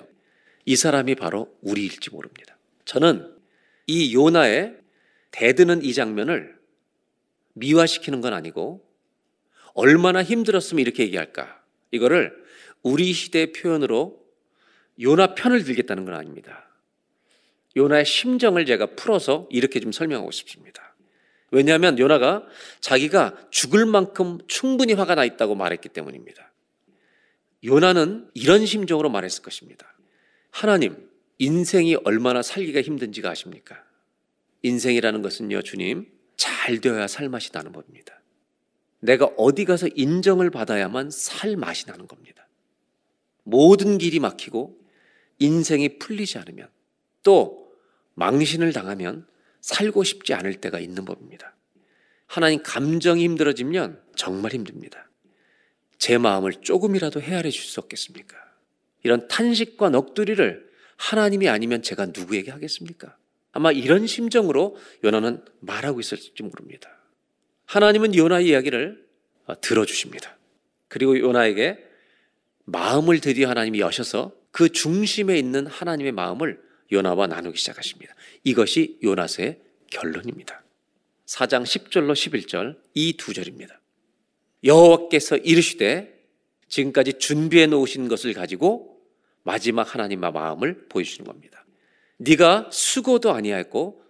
[0.66, 2.58] 이 사람이 바로 우리일지 모릅니다.
[2.86, 3.36] 저는
[3.88, 4.78] 이 요나의
[5.32, 6.58] 대드는 이 장면을
[7.54, 8.86] 미화시키는 건 아니고
[9.74, 11.62] 얼마나 힘들었으면 이렇게 얘기할까.
[11.92, 12.45] 이거를
[12.86, 14.24] 우리 시대의 표현으로
[15.02, 16.70] 요나 편을 들겠다는 건 아닙니다.
[17.76, 20.96] 요나의 심정을 제가 풀어서 이렇게 좀 설명하고 싶습니다.
[21.50, 22.46] 왜냐하면 요나가
[22.82, 26.54] 자기가 죽을 만큼 충분히 화가 나 있다고 말했기 때문입니다.
[27.64, 29.92] 요나는 이런 심정으로 말했을 것입니다.
[30.52, 33.84] 하나님, 인생이 얼마나 살기가 힘든지가 아십니까?
[34.62, 38.22] 인생이라는 것은요, 주님, 잘 되어야 살 맛이 나는 법입니다.
[39.00, 42.46] 내가 어디 가서 인정을 받아야만 살 맛이 나는 겁니다.
[43.46, 44.78] 모든 길이 막히고
[45.40, 46.68] 인생이 풀리지 않으면
[47.24, 47.72] 또
[48.16, 49.26] 망신을 당하면
[49.62, 51.56] 살고 싶지 않을 때가 있는 법입니다.
[52.28, 55.10] 하나님 감정이 힘들어지면 정말 힘듭니다.
[55.98, 58.36] 제 마음을 조금이라도 헤아려 주실 수 없겠습니까?
[59.04, 63.16] 이런 탄식과 넋두리를 하나님이 아니면 제가 누구에게 하겠습니까?
[63.52, 66.90] 아마 이런 심정으로 요나는 말하고 있을지 모릅니다.
[67.66, 69.06] 하나님은 요나의 이야기를
[69.62, 70.38] 들어주십니다.
[70.88, 71.84] 그리고 요나에게
[72.66, 78.14] 마음을 드디어 하나님이 여셔서 그 중심에 있는 하나님의 마음을 요나와 나누기 시작하십니다.
[78.44, 79.60] 이것이 요나서의
[79.92, 80.64] 결론입니다.
[81.26, 83.80] 4장 10절로 11절 이 두 절입니다.
[84.64, 86.14] 여호와께서 이르시되
[86.68, 89.00] 지금까지 준비해 놓으신 것을 가지고
[89.44, 91.66] 마지막 하나님의 마음을 보여주시는 겁니다.
[92.18, 94.02] 네가 수고도 아니하였고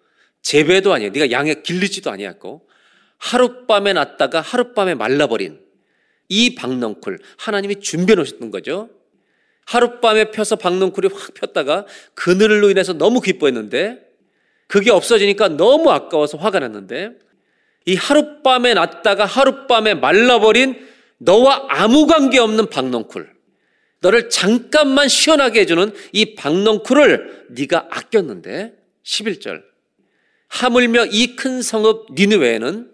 [0.41, 1.09] 재배도 아니야.
[1.09, 2.69] 네가 양에 길르지도 아니하였고
[3.17, 5.59] 하룻밤에 났다가 하룻밤에 말라버린
[6.29, 8.89] 이 박넝쿨 하나님이 준비해 놓으셨던 거죠.
[9.65, 13.99] 하룻밤에 펴서 박넝쿨이 확 폈다가 그늘로 인해서 너무 기뻐했는데
[14.67, 17.11] 그게 없어지니까 너무 아까워서 화가 났는데
[17.85, 23.33] 이 하룻밤에 났다가 하룻밤에 말라버린 너와 아무 관계 없는 박넝쿨
[24.01, 29.63] 너를 잠깐만 시원하게 해주는 이 박넝쿨을 네가 아꼈는데 11절.
[30.47, 32.91] 하물며 이 큰 성읍 니느웨에는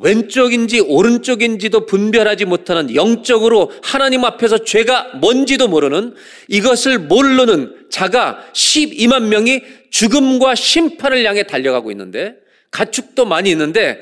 [0.00, 6.14] 왼쪽인지 오른쪽인지도 분별하지 못하는 영적으로 하나님 앞에서 죄가 뭔지도 모르는
[6.48, 12.36] 이것을 모르는 자가 12만 명이 죽음과 심판을 향해 달려가고 있는데
[12.70, 14.00] 가축도 많이 있는데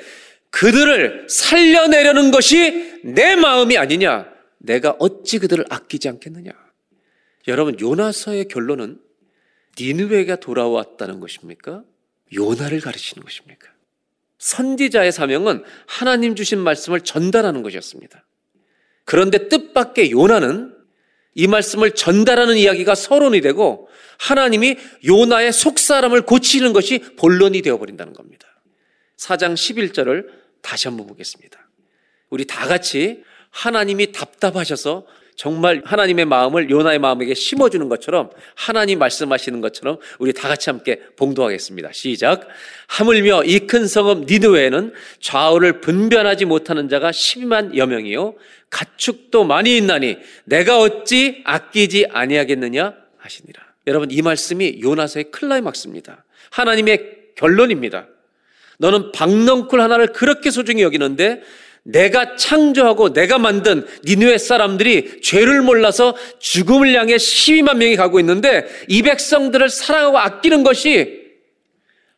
[0.51, 4.27] 그들을 살려내려는 것이 내 마음이 아니냐.
[4.59, 6.51] 내가 어찌 그들을 아끼지 않겠느냐.
[7.49, 8.99] 여러분 요나서의 결론은
[9.79, 11.85] 니느웨가 돌아왔다는 것입니까?
[12.35, 13.76] 요나를 가르치는 것입니까?
[14.39, 18.27] 선지자의 사명은 하나님 주신 말씀을 전달하는 것이었습니다.
[19.05, 20.75] 그런데 뜻밖의 요나는
[21.35, 28.47] 이 말씀을 전달하는 이야기가 서론이 되고 하나님이 요나의 속사람을 고치는 것이 본론이 되어버린다는 겁니다.
[29.19, 30.27] 4장 11절을
[30.63, 31.71] 다시 한번 보겠습니다.
[32.31, 39.99] 우리 다 같이 하나님이 답답하셔서 정말 하나님의 마음을 요나의 마음에게 심어주는 것처럼 하나님 말씀하시는 것처럼
[40.19, 41.93] 우리 다 같이 함께 봉도하겠습니다.
[41.93, 42.49] 시작.
[42.89, 48.35] 하물며 이 큰 성읍 니느웨에는 좌우를 분변하지 못하는 자가 12만 여명이요
[48.71, 53.63] 가축도 많이 있나니 내가 어찌 아끼지 아니하겠느냐 하시니라.
[53.87, 56.25] 여러분 이 말씀이 요나서의 클라이막스입니다.
[56.51, 58.07] 하나님의 결론입니다.
[58.79, 61.43] 너는 박넝쿨 하나를 그렇게 소중히 여기는데
[61.87, 69.03] 내가 창조하고 내가 만든 니누의 사람들이 죄를 몰라서 죽음을 향해 12만 명이 가고 있는데 이
[69.03, 71.25] 백성들을 사랑하고 아끼는 것이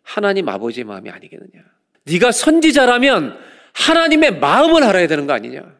[0.02, 1.62] 하나님 아버지의 마음이 아니겠느냐.
[2.04, 3.38] 네가 선지자라면
[3.74, 5.76] 하나님의 마음을 알아야 되는 거 아니냐.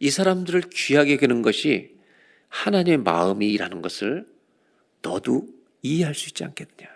[0.00, 1.92] 이 사람들을 귀하게 여기는 것이
[2.48, 4.26] 하나님의 마음이라는 것을
[5.02, 5.46] 너도
[5.82, 6.88] 이해할 수 있지 않겠느냐.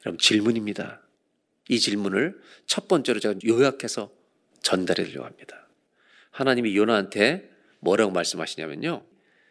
[0.00, 1.00] 그럼 질문입니다.
[1.68, 4.10] 이 질문을 첫 번째로 제가 요약해서
[4.60, 5.59] 전달해 드리려고 합니다.
[6.40, 7.50] 하나님이 요나한테
[7.80, 9.04] 뭐라고 말씀하시냐면요.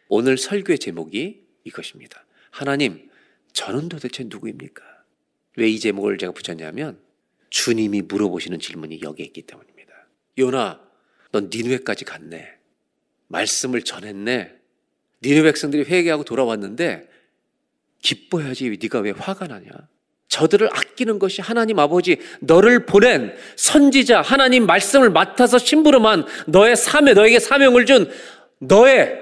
[0.08, 2.26] 오늘 설교의 제목이 이것입니다.
[2.50, 3.08] 하나님,
[3.54, 4.84] 저는 도대체 누구입니까?
[5.56, 7.00] 왜 이 제목을 제가 붙였냐면
[7.52, 9.94] 주님이 물어보시는 질문이 여기에 있기 때문입니다.
[10.40, 10.82] 요나,
[11.32, 12.58] 넌 니누에까지 갔네.
[13.28, 14.56] 말씀을 전했네.
[15.24, 17.08] 니누 백성들이 회개하고 돌아왔는데
[18.02, 19.70] 기뻐야지 네가 왜 화가 나냐?
[20.30, 27.40] 저들을 아끼는 것이 하나님 아버지 너를 보낸 선지자 하나님 말씀을 맡아서 심부름한 너의 사명 너에게
[27.40, 28.10] 사명을 준
[28.60, 29.20] 너의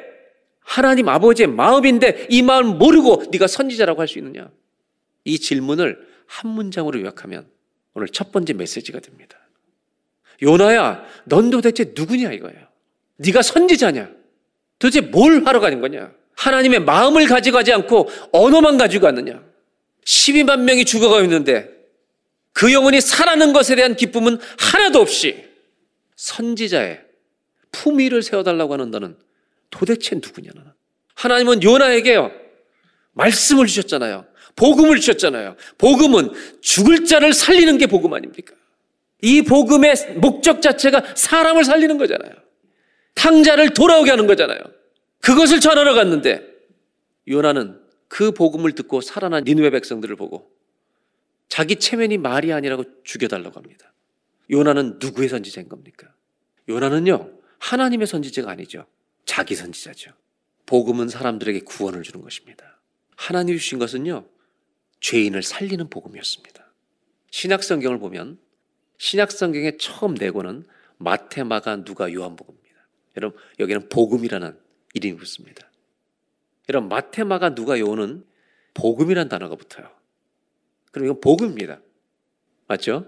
[0.59, 4.49] 하나님 아버지의 마음인데 이 마음 모르고 네가 선지자라고 할 수 있느냐?
[5.23, 7.47] 이 질문을 한 문장으로 요약하면
[7.93, 9.37] 오늘 첫 번째 메시지가 됩니다.
[10.41, 12.59] 요나야, 넌 도대체 누구냐 이거예요.
[13.15, 14.09] 네가 선지자냐?
[14.77, 16.11] 도대체 뭘 하러 가는 거냐?
[16.35, 19.41] 하나님의 마음을 가져가지 않고 언어만 가지고 갔느냐?
[20.07, 21.69] 12만 명이 죽어가고 있는데
[22.53, 25.45] 그 영혼이 살아는 것에 대한 기쁨은 하나도 없이
[26.15, 27.01] 선지자의
[27.71, 29.17] 품위를 세워달라고 너는
[29.69, 30.63] 도대체 누구냐 는?
[31.13, 32.31] 하나님은 요나에게요
[33.11, 34.25] 말씀을 주셨잖아요.
[34.55, 35.55] 복음을 주셨잖아요.
[35.77, 38.55] 복음은 죽을 자를 살리는 게 복음 아닙니까?
[39.21, 42.31] 이 복음의 목적 자체가 사람을 살리는 거잖아요.
[43.15, 44.59] 탕자를 돌아오게 하는 거잖아요.
[45.19, 46.43] 그것을 전하러 갔는데
[47.27, 50.51] 요나는 그 복음을 듣고 살아난 니누의 백성들을 보고
[51.49, 53.93] 자기 체면이 말이 아니라고 죽여달라고 합니다.
[54.49, 56.13] 요나는 누구의 선지자인 겁니까?
[56.69, 58.85] 요나는요, 하나님의 선지자가 아니죠.
[59.25, 60.11] 자기 선지자죠.
[60.65, 62.79] 복음은 사람들에게 구원을 주는 것입니다.
[63.15, 64.27] 하나님이 주신 것은요,
[64.99, 66.65] 죄인을 살리는 복음이었습니다.
[67.31, 68.39] 신약 성경을 보면
[68.97, 70.65] 신약 성경의 처음 내고는
[70.97, 72.87] 마태, 마가, 누가, 요한복음입니다.
[73.17, 74.57] 여러분, 여기는 복음이라는
[74.93, 75.69] 이름이 붙습니다.
[76.67, 78.25] 이런 마테마가 누가 요는
[78.73, 79.89] 복음이란 단어가 붙어요.
[80.91, 81.79] 그럼 이건 복음입니다.
[82.67, 83.07] 맞죠?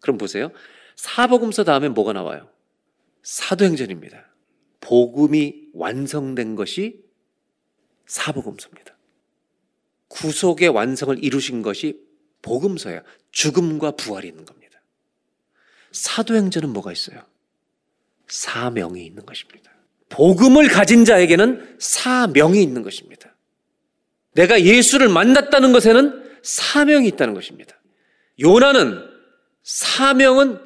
[0.00, 0.50] 그럼 보세요.
[0.96, 2.48] 사복음서 다음에 뭐가 나와요?
[3.22, 4.26] 사도행전입니다.
[4.80, 7.04] 복음이 완성된 것이
[8.06, 8.96] 사복음서입니다.
[10.08, 12.04] 구속의 완성을 이루신 것이
[12.42, 13.02] 복음서예요.
[13.30, 14.82] 죽음과 부활이 있는 겁니다.
[15.92, 17.24] 사도행전은 뭐가 있어요?
[18.26, 19.70] 사명이 있는 것입니다.
[20.12, 23.34] 복음을 가진 자에게는 사명이 있는 것입니다.
[24.34, 27.80] 내가 예수를 만났다는 것에는 사명이 있다는 것입니다.
[28.40, 29.02] 요나는
[29.62, 30.58] 사명은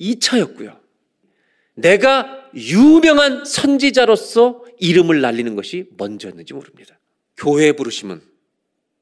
[0.00, 0.78] 2차였고요.
[1.74, 6.98] 내가 유명한 선지자로서 이름을 날리는 것이 먼저였는지 모릅니다.
[7.36, 8.20] 교회의 부르심은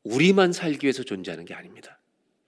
[0.05, 2.01] 우리만 살기 위해서 존재하는 게 아닙니다.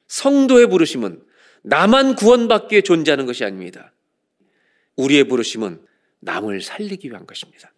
[0.06, 1.22] 성도의 부르심은
[1.62, 3.92] 나만 구원받기 위해 존재하는 것이 아닙니다.
[4.96, 5.87] 우리의 부르심은
[6.20, 7.72] 남을 살리기 위한 것입니다.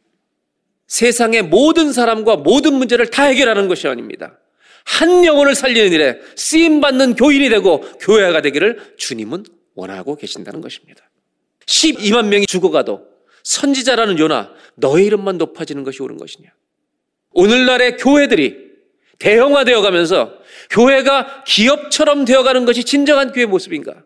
[0.87, 4.39] 세상의 모든 사람과 모든 문제를 다 해결하는 것이 아닙니다.
[4.85, 11.09] 한 영혼을 살리는 일에 쓰임 받는 교인이 되고 교회가 되기를 주님은 원하고 계신다는 것입니다.
[11.67, 13.07] 12만 명이 죽어가도
[13.45, 16.49] 선지자라는 요나 너의 이름만 높아지는 것이 옳은 것이냐?
[17.33, 18.71] 오늘날의 교회들이
[19.19, 20.35] 대형화되어 가면서
[20.71, 24.03] 교회가 기업처럼 되어가는 것이 진정한 교회 모습인가?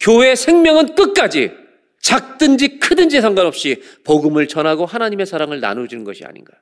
[0.00, 1.52] 교회의 생명은 끝까지
[2.00, 6.54] 작든지 크든지 상관없이 복음을 전하고 하나님의 사랑을 나누어주는 것이 아닌가?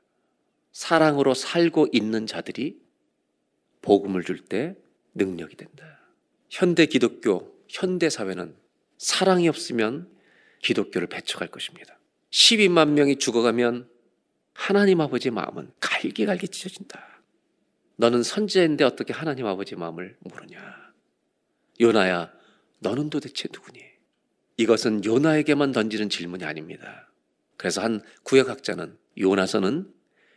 [0.73, 2.79] 사랑으로 살고 있는 자들이
[3.83, 4.77] 복음을 줄 때
[5.15, 6.01] 능력이 된다.
[6.51, 8.55] 현대 기독교, 현대 사회는
[8.99, 10.09] 사랑이 없으면
[10.63, 11.99] 기독교를 배척할 것입니다.
[12.31, 13.89] 12만 명이 죽어가면
[14.53, 17.23] 하나님 아버지의 마음은 갈기갈기 찢어진다.
[17.97, 20.59] 너는 선지자인데 어떻게 하나님 아버지 마음을 모르냐?
[21.81, 22.33] 요나야,
[22.81, 23.83] 너는 도대체 누구니?
[24.57, 27.11] 이것은 요나에게만 던지는 질문이 아닙니다.
[27.57, 29.93] 그래서 한 구역학자는 요나서는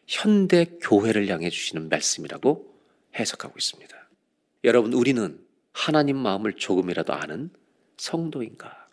[0.07, 2.75] 현대 교회를 향해 주시는 말씀이라고
[3.15, 4.09] 해석하고 있습니다.
[4.65, 5.39] 여러분, 우리는
[5.71, 7.49] 하나님 마음을 조금이라도 아는
[7.97, 8.89] 성도인가?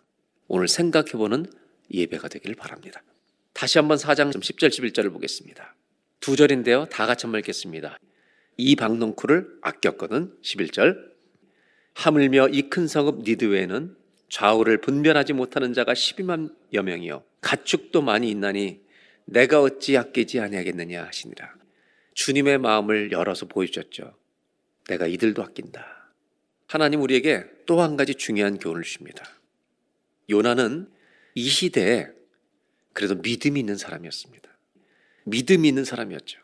[0.47, 1.45] 오늘 생각해보는
[1.93, 3.01] 예배가 되기를 바랍니다.
[3.53, 5.75] 다시 한번 4장 10절, 11절을 보겠습니다.
[6.19, 6.85] 두 절인데요.
[6.85, 7.97] 다 같이 한번 읽겠습니다.
[8.57, 10.37] 이 박농쿨을 아꼈거든.
[10.41, 10.97] 11절.
[11.95, 13.95] 하물며 이 큰 성읍 니드웨에는
[14.29, 17.23] 좌우를 분별하지 못하는 자가 12만여 명이요.
[17.41, 18.81] 가축도 많이 있나니
[19.25, 21.55] 내가 어찌 아끼지 아니하겠느냐 하시니라.
[22.13, 24.15] 주님의 마음을 열어서 보여주셨죠.
[24.87, 26.13] 내가 이들도 아낀다.
[26.67, 29.25] 하나님 우리에게 또 한 가지 중요한 교훈을 주십니다.
[30.29, 30.89] 요나는
[31.35, 32.07] 이 시대에
[32.93, 34.49] 그래도 믿음이 있는 사람이었습니다.
[35.25, 36.39] 믿음이 있는 사람이었죠.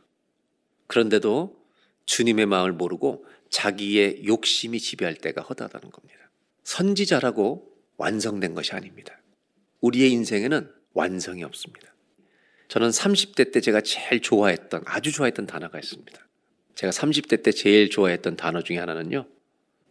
[0.88, 1.57] 그런데도
[2.05, 6.29] 주님의 마음을 모르고 자기의 욕심이 지배할 때가 허다하다는 겁니다.
[6.63, 7.72] 선지자라고
[8.04, 9.18] 완성된 것이 아닙니다.
[9.80, 11.93] 우리의 인생에는 완성이 없습니다.
[12.68, 16.28] 저는 30대 때 제가 제일 좋아했던, 아주 좋아했던 단어가 있습니다.
[16.76, 19.28] 제가 30대 때 제일 좋아했던 단어 중에 하나는요,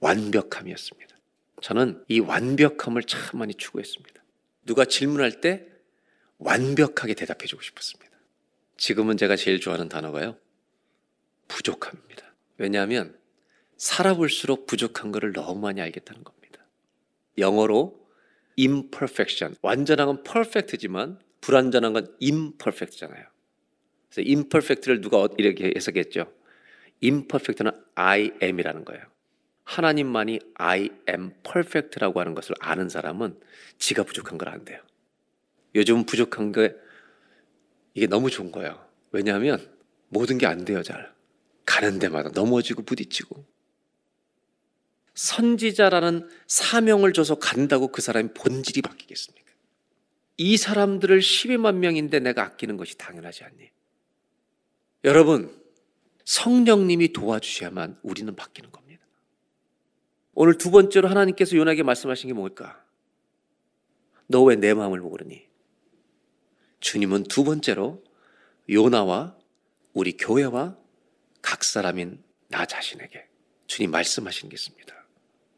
[0.01, 1.17] 완벽함이었습니다.
[1.63, 4.23] 저는 이 완벽함을 참 많이 추구했습니다.
[4.67, 5.67] 누가 질문할 때
[6.39, 8.11] 완벽하게 대답해 주고 싶었습니다.
[8.77, 10.37] 지금은 제가 제일 좋아하는 단어가요,
[11.49, 12.35] 부족함입니다.
[12.59, 13.17] 왜냐하면
[13.79, 16.67] 살아볼수록 부족한 것을 너무 많이 알겠다는 겁니다.
[17.39, 18.02] 영어로
[18.59, 19.57] imperfection.
[19.63, 23.27] 완전한 건 perfect지만 불완전한 건 imperfect잖아요.
[24.11, 26.33] 그래서 imperfect를 누가 이렇게 해석했죠?
[27.03, 29.03] imperfect는 I am이라는 거예요.
[29.65, 33.39] 하나님만이 I am perfect라고 하는 것을 아는 사람은
[33.79, 34.81] 지가 부족한 걸 안돼요.
[35.75, 36.75] 요즘 부족한 게
[37.95, 38.87] 이게 너무 좋은 거예요.
[39.13, 39.67] 왜냐하면
[40.09, 41.13] 모든 게 안 돼요, 잘.
[41.65, 43.47] 가는 데마다 넘어지고 부딪히고.
[45.15, 49.51] 선지자라는 사명을 줘서 간다고 그 사람이 본질이 바뀌겠습니까?
[50.39, 53.71] 이 사람들을 12만 명인데 내가 아끼는 것이 당연하지 않니?
[55.05, 55.55] 여러분,
[56.25, 59.05] 성령님이 도와주셔야만 우리는 바뀌는 겁니다.
[60.35, 62.83] 오늘 두 번째로 하나님께서 요나에게 말씀하신 게 뭘까?
[64.29, 65.47] 너 왜 내 마음을 모르니?
[66.81, 68.03] 주님은 두 번째로
[68.71, 69.37] 요나와
[69.93, 70.77] 우리 교회와
[71.43, 73.29] 각 사람인 나 자신에게
[73.67, 75.02] 주님 말씀하신 게 있습니다.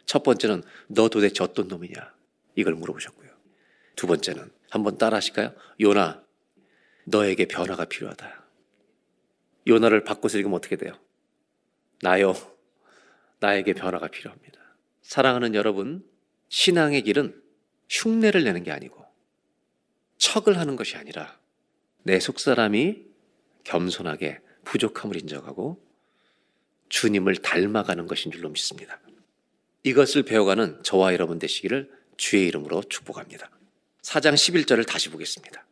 [0.07, 2.15] 첫 번째는 너 도대체 어떤 놈이냐?
[2.57, 3.31] 이걸 물어보셨고요.
[3.97, 5.55] 두 번째는 한번 따라 하실까요?
[5.81, 6.25] 요나,
[7.05, 8.45] 너에게 변화가 필요하다.
[9.67, 10.93] 요나를 바꿔서 읽으면 어떻게 돼요?
[12.03, 12.35] 나요,
[13.41, 14.61] 나에게 변화가 필요합니다.
[15.03, 16.05] 사랑하는 여러분,
[16.49, 17.43] 신앙의 길은
[17.89, 19.05] 흉내를 내는 게 아니고
[20.19, 21.39] 척을 하는 것이 아니라
[22.03, 23.05] 내 속사람이
[23.65, 25.83] 겸손하게 부족함을 인정하고
[26.89, 28.99] 주님을 닮아가는 것인 줄로 믿습니다.
[29.85, 33.51] 이것을 배워가는 저와 여러분 되시기를 주의 이름으로 축복합니다.
[34.03, 35.64] 4장 11절을 다시 보겠습니다.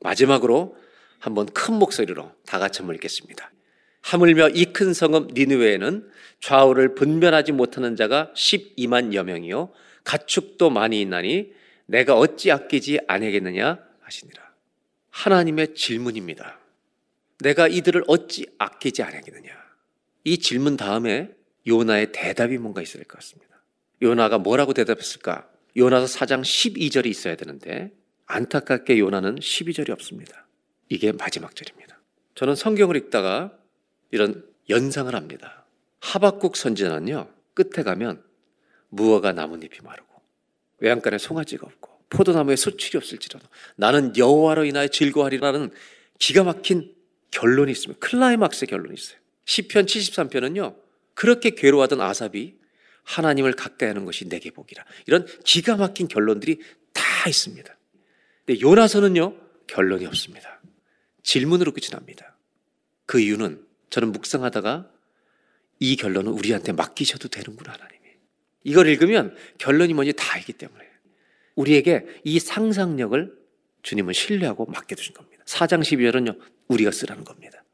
[0.00, 0.76] 마지막으로
[1.18, 3.52] 한번 큰 목소리로 다 같이 한번 읽겠습니다.
[4.00, 6.08] 하물며 이 큰 성읍 니느웨에는
[6.40, 9.72] 좌우를 분별하지 못하는 자가 12만여 명이요
[10.04, 11.52] 가축도 많이 있나니
[11.86, 14.48] 내가 어찌 아끼지 아니겠느냐 하시니라.
[15.10, 16.60] 하나님의 질문입니다.
[17.40, 19.50] 내가 이들을 어찌 아끼지 아니겠느냐.
[20.24, 21.30] 이 질문 다음에
[21.66, 23.47] 요나의 대답이 뭔가 될것 같습니다.
[24.02, 25.48] 요나가 뭐라고 대답했을까?
[25.76, 27.92] 요나서 4장 12절이 있어야 되는데
[28.26, 30.46] 안타깝게 요나는 12절이 없습니다.
[30.88, 31.98] 이게 마지막 절입니다.
[32.34, 33.52] 저는 성경을 읽다가
[34.10, 35.64] 이런 연상을 합니다.
[36.00, 37.28] 하박국 선지자는요.
[37.54, 38.22] 끝에 가면
[38.90, 40.08] 무화과 나뭇잎이 마르고
[40.78, 43.46] 외양간에 송아지가 없고 포도나무에 소출이 없을지라도
[43.76, 45.70] 나는 여호와로 인하여 즐거워하리라는
[46.18, 46.94] 기가 막힌
[47.30, 47.98] 결론이 있습니다.
[48.00, 49.18] 클라이막스의 결론이 있어요.
[49.44, 50.76] 시편 73편은요.
[51.14, 52.57] 그렇게 괴로워하던 아삽이
[53.08, 54.84] 하나님을 가까이 하는 것이 내게 복이라.
[55.06, 56.60] 이런 기가 막힌 결론들이
[56.92, 57.76] 다 있습니다.
[58.44, 59.34] 근데 요나서는요,
[59.66, 60.60] 결론이 없습니다.
[61.22, 62.36] 질문으로 끝이 납니다.
[63.06, 64.90] 그 이유는 저는 묵상하다가
[65.80, 67.98] 이 결론은 우리한테 맡기셔도 되는구나, 하나님이.
[68.64, 70.84] 이걸 읽으면 결론이 뭔지 다 알기 때문에
[71.54, 73.38] 우리에게 이 상상력을
[73.82, 75.42] 주님은 신뢰하고 맡겨두신 겁니다.
[75.46, 76.38] 4장 12절은요,
[76.68, 77.64] 우리가 쓰라는 겁니다.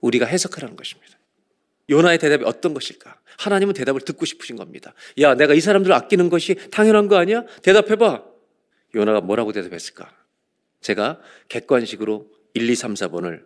[0.00, 1.17] 우리가 해석하라는 것입니다.
[1.90, 3.20] 요나의 대답이 어떤 것일까?
[3.38, 4.94] 하나님은 대답을 듣고 싶으신 겁니다.
[5.20, 7.44] 야, 내가 이 사람들을 아끼는 것이 당연한 거 아니야?
[7.62, 8.24] 대답해봐.
[8.94, 10.12] 요나가 뭐라고 대답했을까?
[10.80, 13.44] 제가 객관식으로 1, 2, 3, 4번을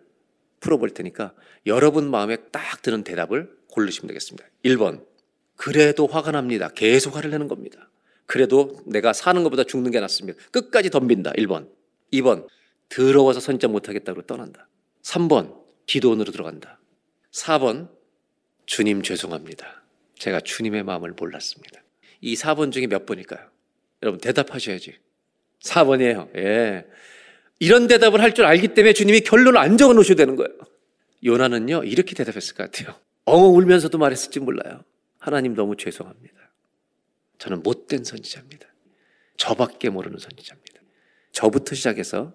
[0.59, 1.33] 풀어볼 테니까
[1.65, 4.47] 여러분 마음에 딱 드는 대답을 고르시면 되겠습니다.
[4.65, 5.05] 1번.
[5.55, 6.69] 그래도 화가 납니다.
[6.73, 7.89] 계속 화를 내는 겁니다.
[8.25, 10.39] 그래도 내가 사는 것보다 죽는 게 낫습니다.
[10.51, 11.33] 끝까지 덤빈다.
[11.33, 11.69] 1번.
[12.11, 12.47] 2번.
[12.89, 14.67] 더러워서 선자 못하겠다고 떠난다.
[15.03, 15.55] 3번.
[15.85, 16.79] 기도원으로 들어간다.
[17.31, 17.89] 4번.
[18.65, 19.83] 주님 죄송합니다.
[20.17, 21.83] 제가 주님의 마음을 몰랐습니다.
[22.21, 23.49] 이 4번 중에 몇 번일까요?
[24.01, 24.97] 여러분 대답하셔야지.
[25.61, 26.35] 4번이에요.
[26.37, 26.85] 예.
[27.59, 30.51] 이런 대답을 할 줄 알기 때문에 주님이 결론을 안 적어 놓으셔야 되는 거예요.
[31.23, 32.99] 요나는요, 이렇게 대답했을 것 같아요.
[33.25, 34.83] 엉엉 울면서도 말했을지 몰라요.
[35.19, 36.35] 하나님 너무 죄송합니다.
[37.37, 38.67] 저는 못된 선지자입니다.
[39.37, 40.81] 저밖에 모르는 선지자입니다.
[41.31, 42.33] 저부터 시작해서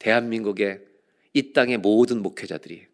[0.00, 0.80] 대한민국의
[1.34, 2.86] 이 땅의 모든 목회자들이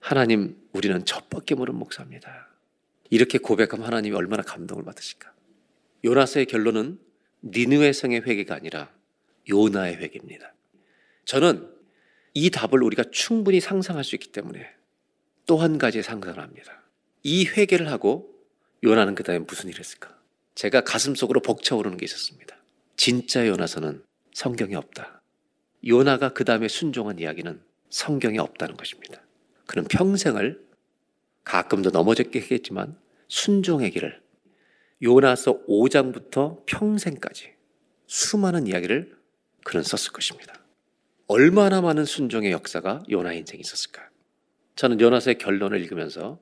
[0.00, 2.48] 하나님, 우리는 저밖에 모르는 목사입니다.
[3.10, 5.32] 이렇게 고백하면 하나님이 얼마나 감동을 받으실까?
[6.04, 6.98] 요나서의 결론은
[7.44, 8.90] 니느웨 성의 회개가 아니라
[9.48, 10.54] 요나의 회개입니다.
[11.26, 11.70] 저는
[12.34, 14.66] 이 답을 우리가 충분히 상상할 수 있기 때문에
[15.46, 16.82] 또 한 가지 상상을 합니다.
[17.22, 18.32] 이 회개를 하고
[18.84, 20.16] 요나는 그 다음에 무슨 일을 했을까?
[20.54, 22.56] 제가 가슴속으로 벅차오르는 게 있었습니다.
[22.96, 25.22] 진짜 요나서는 성경에 없다.
[25.86, 29.20] 요나가 그 다음에 순종한 이야기는 성경에 없다는 것입니다.
[29.70, 30.60] 그는 평생을
[31.44, 32.98] 가끔도 넘어졌겠지만
[33.28, 34.20] 순종의 길을
[35.00, 37.52] 요나서 5장부터 평생까지
[38.08, 39.16] 수많은 이야기를
[39.62, 40.54] 그는 썼을 것입니다.
[41.28, 44.10] 얼마나 많은 순종의 역사가 요나 인생에 있었을까?
[44.74, 46.40] 저는 요나서의 결론을 읽으면서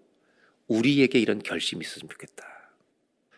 [0.67, 2.47] 우리에게 이런 결심이 있었으면 좋겠다.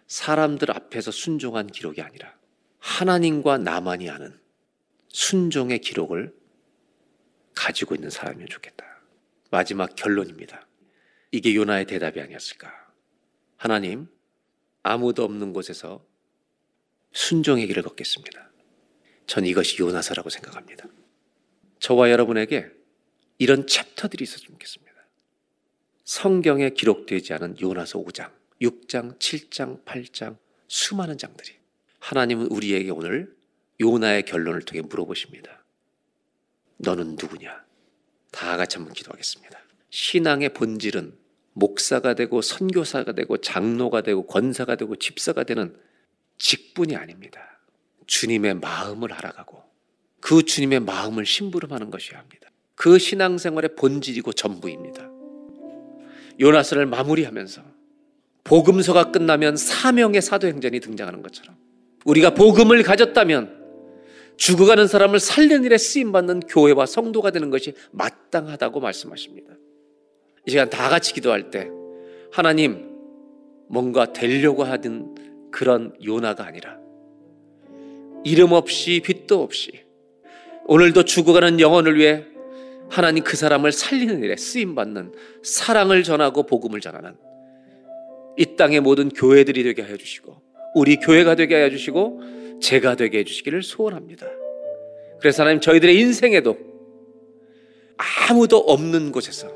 [0.07, 2.32] 사람들 앞에서 순종한 기록이 아니라
[2.78, 4.38] 하나님과 나만이 아는
[5.09, 6.32] 순종의 기록을
[7.57, 8.89] 가지고 있는 사람이면 좋겠다.
[9.51, 10.66] 마지막 결론입니다.
[11.32, 12.72] 이게 요나의 대답이 아니었을까?
[13.57, 14.09] 하나님,
[14.82, 16.05] 아무도 없는 곳에서
[17.12, 18.51] 순종의 길을 걷겠습니다.
[19.26, 20.86] 전 이것이 요나서라고 생각합니다.
[21.78, 22.70] 저와 여러분에게
[23.38, 24.90] 이런 챕터들이 있었으면 좋겠습니다.
[26.05, 30.38] 성경에 기록되지 않은 요나서 5장, 6장, 7장, 8장,
[30.68, 31.57] 수많은 장들이
[32.01, 33.36] 하나님은 우리에게 오늘
[33.80, 35.64] 요나의 결론을 통해 물어보십니다.
[36.78, 37.64] 너는 누구냐?
[38.31, 39.59] 다 같이 한번 기도하겠습니다.
[39.91, 41.14] 신앙의 본질은
[41.53, 45.76] 목사가 되고 선교사가 되고 장로가 되고 권사가 되고 집사가 되는
[46.39, 47.61] 직분이 아닙니다.
[48.07, 49.62] 주님의 마음을 알아가고
[50.20, 52.49] 그 주님의 마음을 심부름하는 것이어야 합니다.
[52.74, 55.11] 그 신앙생활의 본질이고 전부입니다.
[56.41, 57.62] 요나스를 마무리하면서
[58.45, 61.57] 복음서가 끝나면 사명의 사도행전이 등장하는 것처럼
[62.05, 63.60] 우리가 복음을 가졌다면
[64.41, 69.53] 죽어가는 사람을 살리는 일에 쓰임받는 교회와 성도가 되는 것이 마땅하다고 말씀하십니다.
[70.47, 71.68] 이 시간 다 같이 기도할 때
[72.32, 72.88] 하나님
[73.68, 76.78] 뭔가 되려고 하던 그런 요나가 아니라
[78.24, 79.84] 이름 없이 빛도 없이
[80.64, 82.24] 오늘도 죽어가는 영혼을 위해
[82.88, 85.12] 하나님 그 사람을 살리는 일에 쓰임 받는
[85.43, 87.14] 사랑을 전하고 복음을 전하는
[88.38, 90.41] 이 땅의 모든 교회들이 되게 하여 주시고
[90.74, 94.27] 우리 교회가 되게 하여 주시고 제가 되게 해 주시기를 소원합니다.
[95.21, 96.57] 그래서 하나님 저희들의 인생에도
[98.29, 99.49] 아무도 없는 곳에서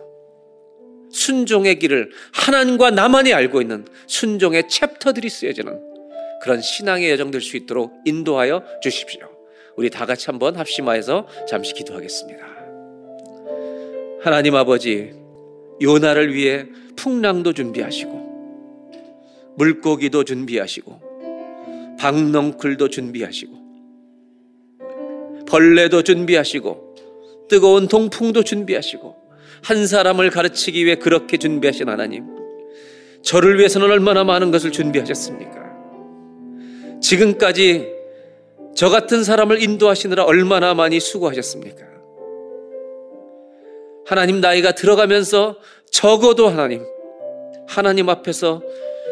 [1.10, 5.80] 순종의 길을 하나님과 나만이 알고 있는 순종의 챕터들이 쓰여지는
[6.42, 9.30] 그런 신앙의 여정 될 수 있도록 인도하여 주십시오.
[9.76, 12.44] 우리 다 같이 한번 합심하여서 잠시 기도하겠습니다.
[14.20, 15.14] 하나님 아버지,
[15.82, 21.00] 요나를 위해 풍랑도 준비하시고, 물고기도 준비하시고,
[21.98, 23.64] 박넝쿨도 준비하시고,
[25.46, 26.94] 벌레도 준비하시고,
[27.48, 29.24] 뜨거운 동풍도 준비하시고,
[29.62, 32.26] 한 사람을 가르치기 위해 그렇게 준비하신 하나님,
[33.22, 35.64] 저를 위해서는 얼마나 많은 것을 준비하셨습니까?
[37.00, 37.94] 지금까지
[38.74, 41.94] 저 같은 사람을 인도하시느라 얼마나 많이 수고하셨습니까?
[44.06, 45.56] 하나님 나이가 들어가면서
[45.90, 46.84] 적어도 하나님,
[47.66, 48.62] 하나님 앞에서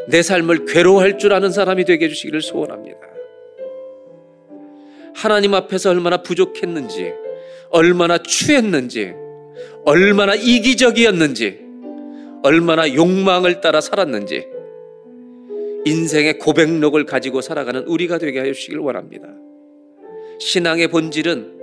[0.08, 2.98] 내 삶을 괴로워할 줄 아는 사람이 되게 해주시기를 소원합니다.
[5.14, 7.12] 하나님 앞에서 얼마나 부족했는지,
[7.70, 9.14] 얼마나 추했는지,
[9.84, 11.60] 얼마나 이기적이었는지,
[12.42, 14.46] 얼마나 욕망을 따라 살았는지,
[15.84, 19.28] 인생의 고백록을 가지고 살아가는 우리가 되게 하여 주시길 원합니다.
[20.38, 21.60] 신앙의 본질은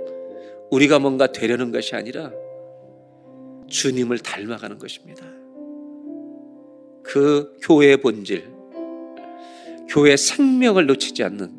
[0.70, 2.30] 우리가 뭔가 되려는 것이 아니라
[3.68, 5.39] 주님을 닮아가는 것입니다.
[7.10, 8.48] 그 교회의 본질,
[9.88, 11.58] 교회 생명을 놓치지 않는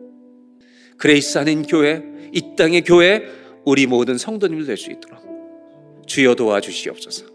[0.97, 2.02] 그레이스 한인 교회,
[2.34, 3.28] 이 땅의 교회,
[3.66, 5.20] 우리 모든 성도님들 될 수 있도록
[6.08, 7.26] 주여 도와주시옵소서.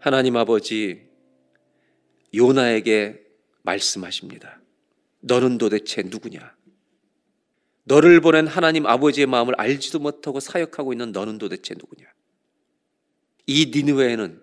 [0.00, 1.02] 하나님 아버지,
[2.34, 3.20] 요나에게
[3.62, 4.60] 말씀하십니다.
[5.20, 6.56] 너는 도대체 누구냐?
[7.84, 12.06] 너를 보낸 하나님 아버지의 마음을 알지도 못하고 사역하고 있는 너는 도대체 누구냐?
[13.46, 14.42] 이 니느웨에는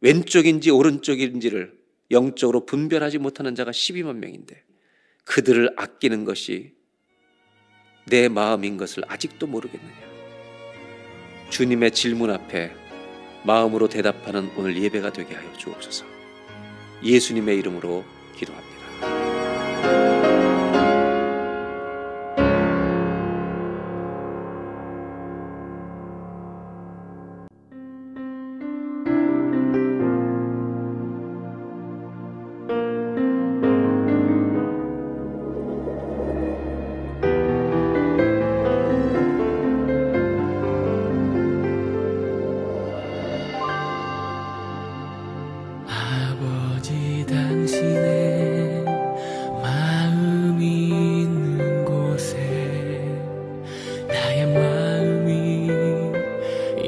[0.00, 1.81] 왼쪽인지 오른쪽인지를
[2.12, 4.62] 영적으로 분별하지 못하는 자가 12만 명인데
[5.24, 6.74] 그들을 아끼는 것이
[8.06, 10.12] 내 마음인 것을 아직도 모르겠느냐?
[11.50, 12.72] 주님의 질문 앞에
[13.44, 16.04] 마음으로 대답하는 오늘 예배가 되게 하여 주옵소서.
[17.02, 18.04] 예수님의 이름으로
[18.36, 18.71] 기도합니다.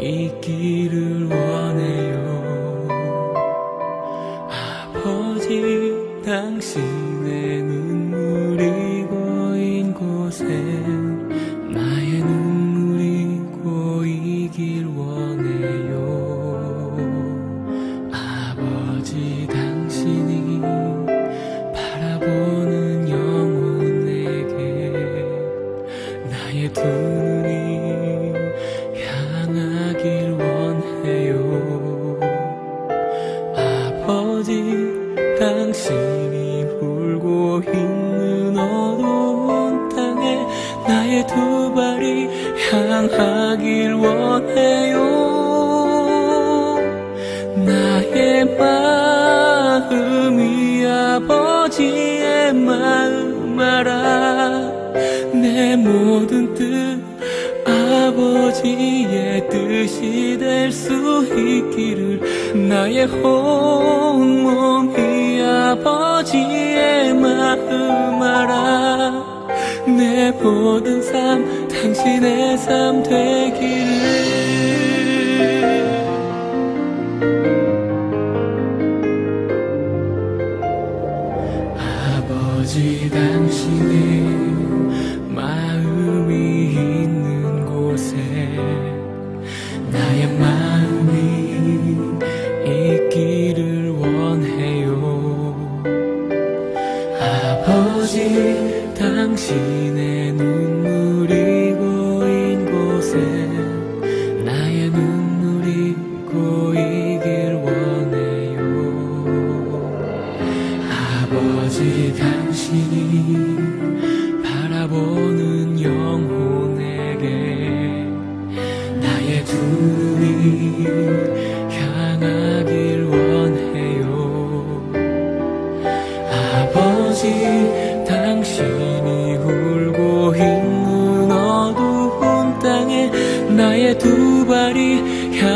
[0.05, 1.14] 있기를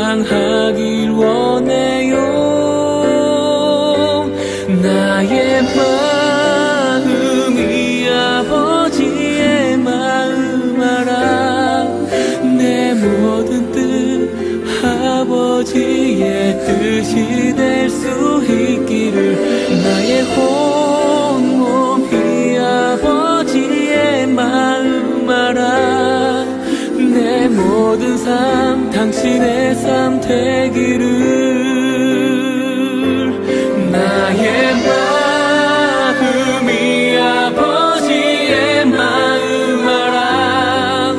[0.09, 2.17] 향하길 원해요.
[4.81, 5.61] 나의
[6.95, 11.83] 마음이 아버지의 마음 알아.
[12.57, 14.27] 내 모든 뜻
[14.83, 18.07] 아버지의 뜻이 될 수
[18.49, 19.37] 있기를
[19.83, 20.23] 나의
[21.35, 26.45] 온몸이 아버지의 마음 알아.
[26.97, 31.07] 내 모든 삶 당신의 삶 되기를
[33.93, 34.73] 나의
[36.59, 41.13] 마음이 아버지의 마음 알아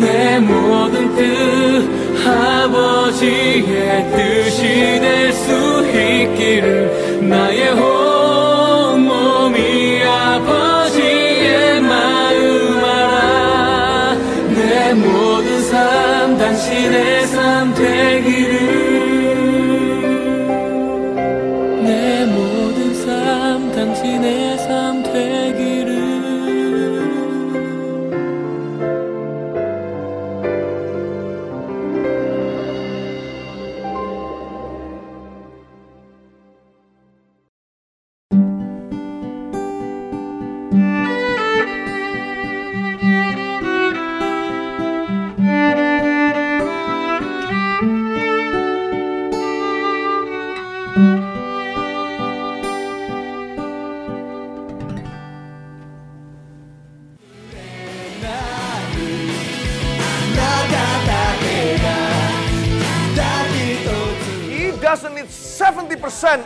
[0.00, 4.62] 내 모든 뜻 아버지의 뜻이
[4.98, 7.95] 될 수 있기를 나의 온
[16.56, 18.15] 당신의 삶되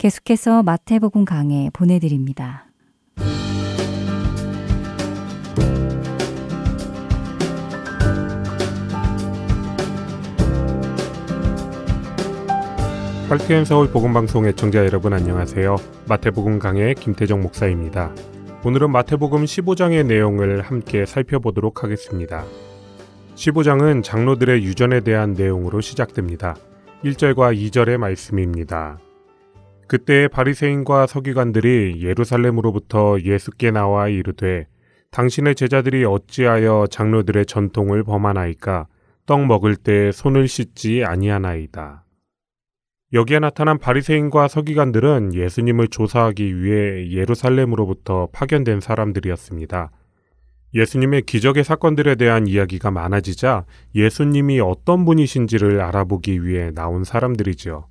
[0.00, 2.64] 계속해서 마태복음 강해 보내드립니다.
[13.28, 15.76] 할트앤 서울 복음방송 애청자 여러분 안녕하세요.
[16.08, 18.14] 마태복음 강의 김태정 목사입니다.
[18.64, 22.46] 오늘은 마태복음 15장의 내용을 함께 살펴보도록 하겠습니다.
[23.34, 26.56] 15장은 장로들의 유전에 대한 내용으로 시작됩니다.
[27.04, 28.98] 1절과 2절의 말씀입니다.
[29.90, 34.68] 그때 바리새인과 서기관들이 예루살렘으로부터 예수께 나와 이르되
[35.10, 38.86] 당신의 제자들이 어찌하여 장로들의 전통을 범하나이까
[39.26, 42.04] 떡 먹을 때 손을 씻지 아니하나이다.
[43.14, 49.90] 여기에 나타난 바리새인과 서기관들은 예수님을 조사하기 위해 예루살렘으로부터 파견된 사람들이었습니다.
[50.72, 53.64] 예수님의 기적의 사건들에 대한 이야기가 많아지자
[53.96, 57.89] 예수님이 어떤 분이신지를 알아보기 위해 나온 사람들이지요.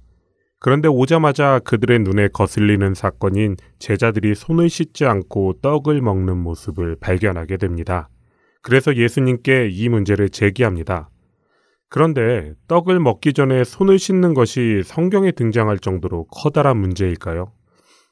[0.59, 8.09] 그런데 오자마자 그들의 눈에 거슬리는 사건인 제자들이 손을 씻지 않고 떡을 먹는 모습을 발견하게 됩니다.
[8.61, 11.09] 그래서 예수님께 이 문제를 제기합니다.
[11.87, 17.51] 그런데 떡을 먹기 전에 손을 씻는 것이 성경에 등장할 정도로 커다란 문제일까요?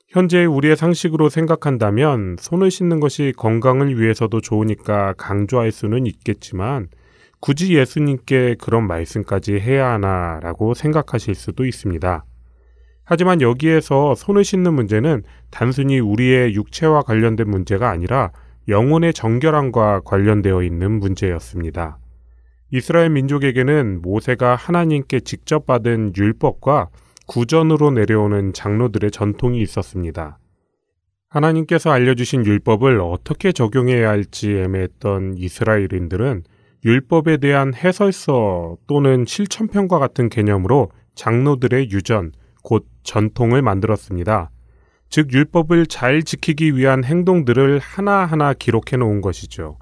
[0.08, 6.88] 현재 우리의 상식으로 생각한다면 손을 씻는 것이 건강을 위해서도 좋으니까 강조할 수는 있겠지만
[7.42, 12.24] 굳이 예수님께 그런 말씀까지 해야 하나라고 생각하실 수도 있습니다.
[13.10, 18.32] 하지만 여기에서 손을 씻는 문제는 단순히 우리의 육체와 관련된 문제가 아니라
[18.68, 22.00] 영혼의 정결함과 관련되어 있는 문제였습니다.
[22.70, 26.90] 이스라엘 민족에게는 모세가 하나님께 직접 받은 율법과
[27.28, 30.38] 구전으로 내려오는 장로들의 전통이 있었습니다.
[31.30, 36.44] 하나님께서 알려주신 율법을 어떻게 적용해야 할지 애매했던 이스라엘인들은
[36.84, 42.34] 율법에 대한 해설서 또는 실천편과 같은 개념으로 장로들의 유전,
[42.68, 44.52] 곧 전통을 만들었습니다.
[45.10, 49.78] 즉, 율법을 잘 지키기 위한 행동들을 하나하나 기록해 놓은 것이죠.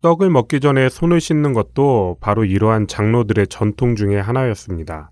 [0.00, 5.10] 떡을 먹기 전에 손을 씻는 것도 바로 이러한 장로들의 전통 중의 하나였습니다.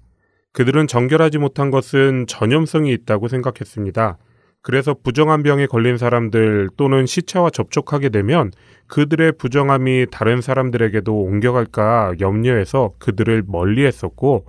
[0.55, 4.17] 그들은 정결하지 못한 것은 전염성이 있다고 생각했습니다.
[4.63, 8.51] 그래서 부정한 병에 걸린 사람들 또는 시체와 접촉하게 되면
[8.87, 14.47] 그들의 부정함이 다른 사람들에게도 옮겨갈까 염려해서 그들을 멀리 했었고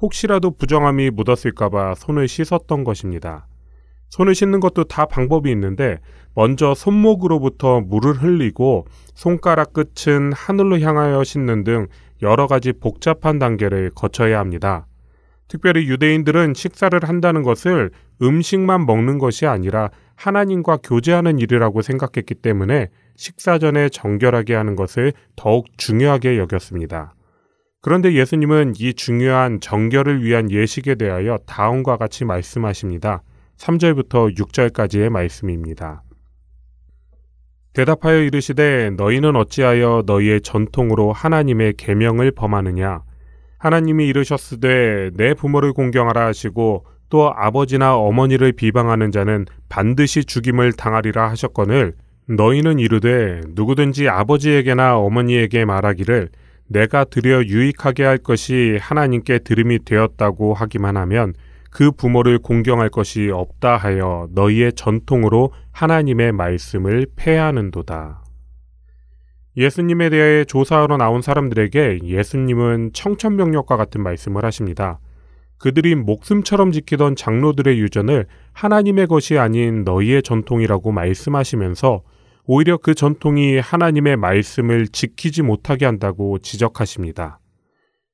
[0.00, 3.46] 혹시라도 부정함이 묻었을까봐 손을 씻었던 것입니다.
[4.10, 5.98] 손을 씻는 것도 다 방법이 있는데
[6.34, 11.86] 먼저 손목으로부터 물을 흘리고 손가락 끝은 하늘로 향하여 씻는 등
[12.22, 14.86] 여러 가지 복잡한 단계를 거쳐야 합니다.
[15.48, 17.90] 특별히 유대인들은 식사를 한다는 것을
[18.22, 25.66] 음식만 먹는 것이 아니라 하나님과 교제하는 일이라고 생각했기 때문에 식사 전에 정결하게 하는 것을 더욱
[25.76, 27.14] 중요하게 여겼습니다.
[27.84, 33.22] 그런데 예수님은 이 중요한 정결을 위한 예식에 대하여 다음과 같이 말씀하십니다.
[33.58, 36.02] 3절부터 6절까지의 말씀입니다.
[37.74, 43.02] 대답하여 이르시되 너희는 어찌하여 너희의 전통으로 하나님의 계명을 범하느냐
[43.58, 51.92] 하나님이 이르셨으되 내 부모를 공경하라 하시고 또 아버지나 어머니를 비방하는 자는 반드시 죽임을 당하리라 하셨거늘
[52.28, 56.30] 너희는 이르되 누구든지 아버지에게나 어머니에게 말하기를
[56.66, 61.34] 내가 드려 유익하게 할 것이 하나님께 들음이 되었다고 하기만 하면
[61.70, 68.22] 그 부모를 공경할 것이 없다 하여 너희의 전통으로 하나님의 말씀을 폐하는도다.
[69.56, 74.98] 예수님에 대해 조사하러 나온 사람들에게 예수님은 청천벽력과 같은 말씀을 하십니다.
[75.58, 82.02] 그들이 목숨처럼 지키던 장로들의 유전을 하나님의 것이 아닌 너희의 전통이라고 말씀하시면서
[82.46, 87.40] 오히려 그 전통이 하나님의 말씀을 지키지 못하게 한다고 지적하십니다.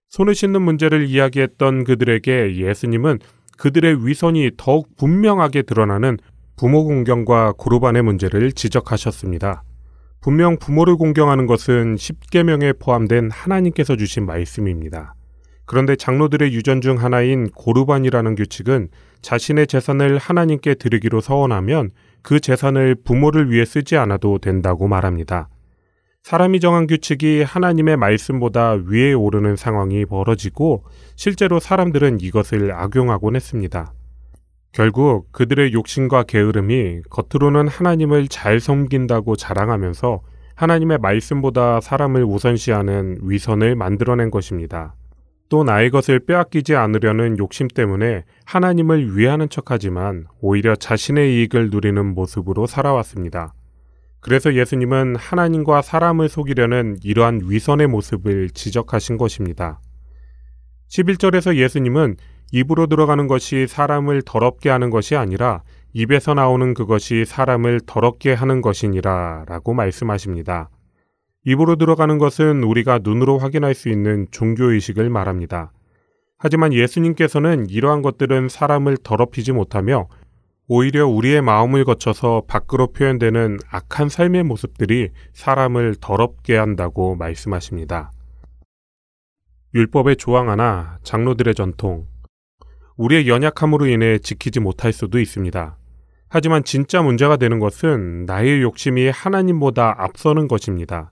[0.08, 3.18] 손을 씻는 문제를 이야기했던 그들에게 예수님은
[3.58, 6.18] 그들의 위선이 더욱 분명하게 드러나는
[6.56, 9.62] 부모 공경과 고르반의 문제를 지적하셨습니다.
[10.20, 15.14] 분명 부모를 공경하는 것은 10계명에 포함된 하나님께서 주신 말씀입니다.
[15.64, 18.88] 그런데 장로들의 유전 중 하나인 고르반이라는 규칙은
[19.22, 21.90] 자신의 재산을 하나님께 드리기로 서원하면
[22.22, 25.48] 그 재산을 부모를 위해 쓰지 않아도 된다고 말합니다.
[26.22, 30.84] 사람이 정한 규칙이 하나님의 말씀보다 위에 오르는 상황이 벌어지고
[31.16, 33.92] 실제로 사람들은 이것을 악용하곤 했습니다.
[34.72, 40.20] 결국 그들의 욕심과 게으름이 겉으로는 하나님을 잘 섬긴다고 자랑하면서
[40.54, 44.94] 하나님의 말씀보다 사람을 우선시하는 위선을 만들어낸 것입니다.
[45.50, 52.68] 또 나의 것을 빼앗기지 않으려는 욕심 때문에 하나님을 위하는 척하지만 오히려 자신의 이익을 누리는 모습으로
[52.68, 53.52] 살아왔습니다.
[54.20, 59.80] 그래서 예수님은 하나님과 사람을 속이려는 이러한 위선의 모습을 지적하신 것입니다.
[60.88, 62.16] 11절에서 예수님은
[62.52, 69.46] 입으로 들어가는 것이 사람을 더럽게 하는 것이 아니라 입에서 나오는 그것이 사람을 더럽게 하는 것이니라
[69.48, 70.70] 라고 말씀하십니다.
[71.44, 75.72] 입으로 들어가는 것은 우리가 눈으로 확인할 수 있는 종교의식을 말합니다.
[76.38, 80.08] 하지만 예수님께서는 이러한 것들은 사람을 더럽히지 못하며
[80.68, 88.12] 오히려 우리의 마음을 거쳐서 밖으로 표현되는 악한 삶의 모습들이 사람을 더럽게 한다고 말씀하십니다.
[89.74, 92.06] 율법의 조항 하나, 장로들의 전통,
[92.96, 95.76] 우리의 연약함으로 인해 지키지 못할 수도 있습니다.
[96.28, 101.10] 하지만 진짜 문제가 되는 것은 나의 욕심이 하나님보다 앞서는 것입니다.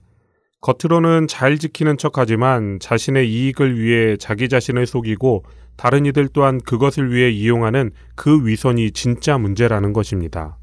[0.61, 5.45] 겉으로는 잘 지키는 척 하지만 자신의 이익을 위해 자기 자신을 속이고
[5.77, 10.57] 다른 이들 또한 그것을 위해 이용하는 그 위선이 진짜 문제라는 것입니다.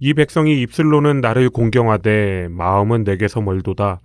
[0.00, 4.00] 이 백성이 입술로는 나를 공경하되 마음은 내게서 멀도다.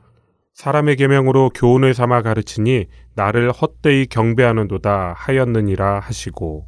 [0.54, 2.86] 사람의 계명으로 교훈을 삼아 가르치니
[3.16, 6.68] 나를 헛되이 경배하는도다 하였느니라 하시고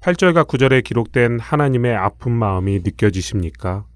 [0.00, 3.86] 8절과 9절에 기록된 하나님의 아픈 마음이 느껴지십니까?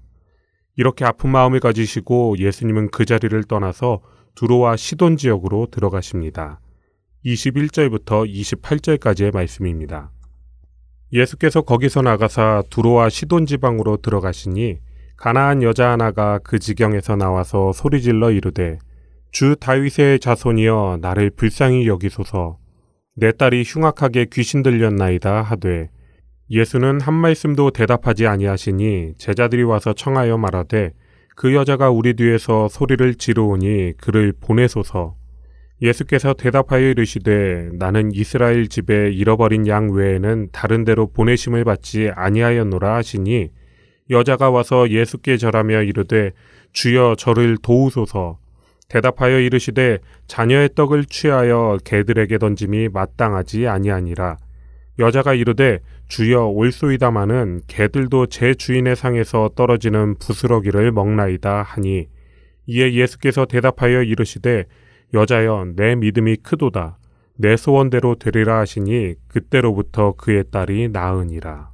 [0.77, 3.99] 이렇게 아픈 마음을 가지시고 예수님은 그 자리를 떠나서
[4.35, 6.59] 두로와 시돈 지역으로 들어가십니다.
[7.25, 10.11] 21절부터 28절까지의 말씀입니다.
[11.11, 14.77] 예수께서 거기서 나가사 두로와 시돈 지방으로 들어가시니
[15.15, 18.77] 가나안 여자 하나가 그 지경에서 나와서 소리질러 이르되
[19.31, 22.59] 주 다윗의 자손이여 나를 불쌍히 여기소서
[23.15, 25.89] 내 딸이 흉악하게 귀신 들렸나이다 하되
[26.49, 30.93] 예수는 한 말씀도 대답하지 아니하시니 제자들이 와서 청하여 말하되
[31.35, 35.15] 그 여자가 우리 뒤에서 소리를 지르오니 그를 보내소서.
[35.81, 43.49] 예수께서 대답하여 이르시되 나는 이스라엘 집에 잃어버린 양 외에는 다른 데로 보내심을 받지 아니하였노라 하시니
[44.09, 46.31] 여자가 와서 예수께 절하며 이르되
[46.71, 48.39] 주여 저를 도우소서.
[48.87, 54.37] 대답하여 이르시되 자녀의 떡을 취하여 개들에게 던짐이 마땅하지 아니하니라
[54.99, 62.07] 여자가 이르되 주여 올소이다마는 개들도 제 주인의 상에서 떨어지는 부스러기를 먹나이다 하니
[62.65, 64.65] 이에 예수께서 대답하여 이르시되
[65.13, 66.97] 여자여 내 믿음이 크도다
[67.39, 71.71] 내 소원대로 되리라 하시니 그때로부터 그의 딸이 나으니라.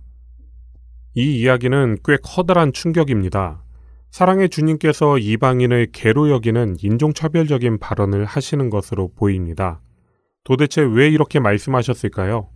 [1.16, 3.64] 이 이야기는 꽤 커다란 충격입니다.
[4.12, 9.82] 사랑의 주님께서 이방인을 개로 여기는 인종차별적인 발언을 하시는 것으로 보입니다.
[10.44, 12.50] 도대체 왜 이렇게 말씀하셨을까요?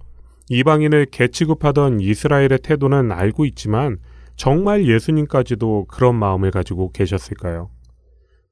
[0.50, 3.98] 이방인을 개 취급하던 이스라엘의 태도는 알고 있지만
[4.36, 7.70] 정말 예수님까지도 그런 마음을 가지고 계셨을까요?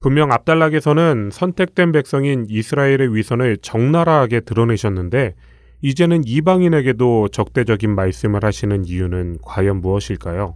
[0.01, 5.35] 분명 앞달락에서는 선택된 백성인 이스라엘의 위선을 적나라하게 드러내셨는데
[5.81, 10.55] 이제는 이방인에게도 적대적인 말씀을 하시는 이유는 과연 무엇일까요?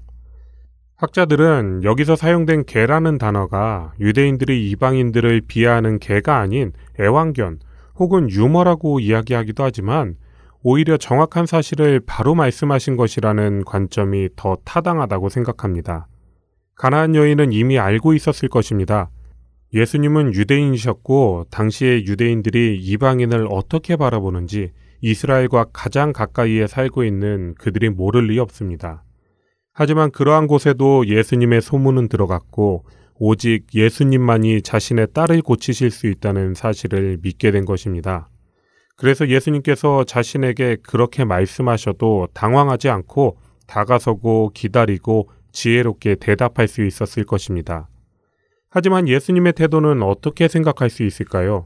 [0.98, 7.60] 학자들은 여기서 사용된 개라는 단어가 유대인들이 이방인들을 비하하는 개가 아닌 애완견
[7.96, 10.16] 혹은 유머라고 이야기하기도 하지만
[10.62, 16.07] 오히려 정확한 사실을 바로 말씀하신 것이라는 관점이 더 타당하다고 생각합니다.
[16.76, 19.10] 가나안 여인은 이미 알고 있었을 것입니다.
[19.74, 28.39] 예수님은 유대인이셨고 당시의 유대인들이 이방인을 어떻게 바라보는지 이스라엘과 가장 가까이에 살고 있는 그들이 모를 리
[28.39, 29.03] 없습니다.
[29.74, 32.86] 하지만 그러한 곳에도 예수님의 소문은 들어갔고
[33.16, 38.29] 오직 예수님만이 자신의 딸을 고치실 수 있다는 사실을 믿게 된 것입니다.
[39.00, 47.88] 그래서 예수님께서 자신에게 그렇게 말씀하셔도 당황하지 않고 다가서고 기다리고 지혜롭게 대답할 수 있었을 것입니다.
[48.70, 51.66] 하지만 예수님의 태도는 어떻게 생각할 수 있을까요?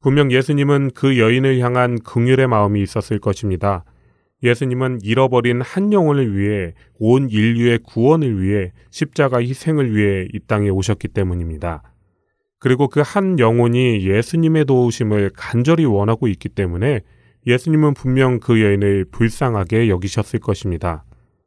[0.00, 3.84] 분명 예수님은 그 여인을 향한 긍휼의 마음이 있었을 것입니다.
[4.44, 11.08] 예수님은 잃어버린 한 영혼을 위해 온 인류의 구원을 위해 십자가 희생을 위해 이 땅에 오셨기
[11.08, 11.82] 때문입니다.
[12.64, 17.02] 그리고 그 한 영혼이 예수님의 도우심을 간절히 원하고 있기 때문에
[17.46, 21.04] 예수님은 분명 그 여인을 불쌍하게 여기셨을 것입니다.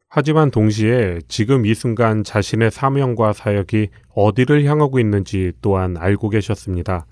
[0.10, 7.08] 하지만 동시에 지금 이 순간 자신의 사명과 사역이 어디를 향하고 있는지 또한 알고 계셨습니다.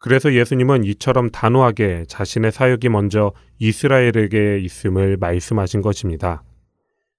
[0.00, 6.42] 그래서 예수님은 이처럼 단호하게 자신의 사역이 먼저 이스라엘에게 있음을 말씀하신 것입니다.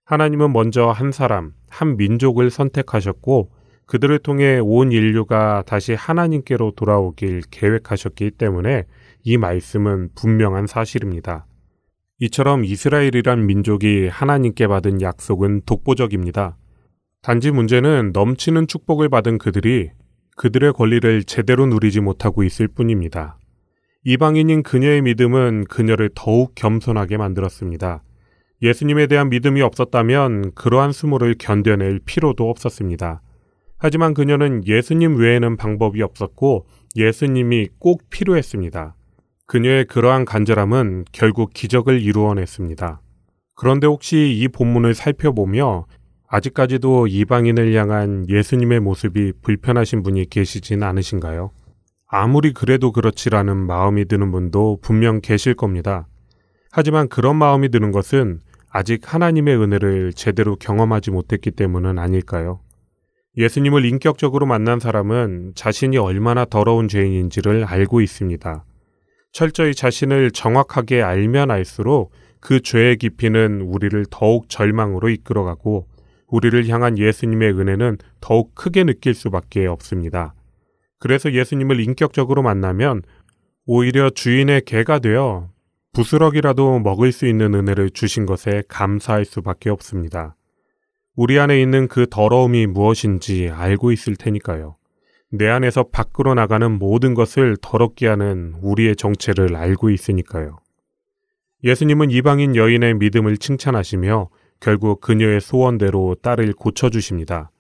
[0.04, 3.52] 하나님은 먼저 한 사람, 한 민족을 선택하셨고
[3.90, 8.86] 그들을 통해 온 인류가 다시 하나님께로 돌아오길 계획하셨기 때문에
[9.24, 11.48] 이 말씀은 분명한 사실입니다.
[12.20, 16.56] 이처럼 이스라엘이란 민족이 하나님께 받은 약속은 독보적입니다.
[17.24, 19.90] 단지 문제는 넘치는 축복을 받은 그들이
[20.38, 23.40] 그들의 권리를 제대로 누리지 못하고 있을 뿐입니다.
[24.04, 28.04] 이방인인 그녀의 믿음은 그녀를 더욱 겸손하게 만들었습니다.
[28.62, 33.24] 예수님에 대한 믿음이 없었다면 그러한 수모를 견뎌낼 필요도 없었습니다.
[33.80, 36.68] 하지만 그녀는 예수님 외에는 방법이 없었고
[36.98, 38.96] 예수님이 꼭 필요했습니다.
[39.48, 43.02] 그녀의 그러한 간절함은 결국 기적을 이루어냈습니다.
[43.56, 45.86] 그런데 혹시 이 본문을 살펴보며
[46.28, 51.52] 아직까지도 이방인을 향한 예수님의 모습이 불편하신 분이 계시진 않으신가요?
[52.08, 56.08] 아무리 그래도 그렇지라는 마음이 드는 분도 분명 계실 겁니다.
[56.72, 62.60] 하지만 그런 마음이 드는 것은 아직 하나님의 은혜를 제대로 경험하지 못했기 때문은 아닐까요?
[63.38, 68.66] 예수님을 인격적으로 만난 사람은 자신이 얼마나 더러운 죄인인지를 알고 있습니다.
[69.32, 75.88] 철저히 자신을 정확하게 알면 알수록 그 죄의 깊이는 우리를 더욱 절망으로 이끌어가고
[76.28, 80.34] 우리를 향한 예수님의 은혜는 더욱 크게 느낄 수밖에 없습니다.
[81.00, 83.02] 그래서 예수님을 인격적으로 만나면
[83.66, 85.50] 오히려 주인의 개가 되어
[85.94, 90.36] 부스럭이라도 먹을 수 있는 은혜를 주신 것에 감사할 수밖에 없습니다.
[91.22, 94.78] 우리 안에 있는 그 더러움이 무엇인지 알고 있을 테니까요.
[95.34, 100.60] 내 안에서 밖으로 나가는 모든 것을 더럽게 하는 우리의 정체를 알고 있으니까요.
[101.66, 104.30] 예수님은 이방인 여인의 믿음을 칭찬하시며
[104.62, 107.52] 결국 그녀의 소원대로 딸을 고쳐주십니다.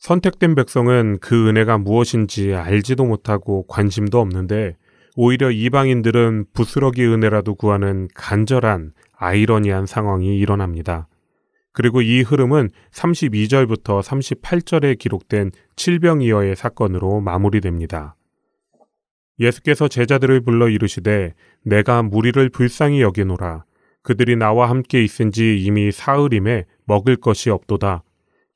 [0.00, 4.76] 선택된 백성은 그 은혜가 무엇인지 알지도 못하고 관심도 없는데
[5.16, 11.08] 오히려 이방인들은 부스러기 은혜라도 구하는 간절한 아이러니한 상황이 일어납니다.
[11.78, 18.16] 그리고 이 흐름은 32절부터 38절에 기록된 칠병이어의 사건으로 마무리됩니다.
[19.38, 23.62] 예수께서 제자들을 불러 이르시되 내가 무리를 불쌍히 여기노라
[24.02, 28.02] 그들이 나와 함께 있은지 이미 사흘임에 먹을 것이 없도다.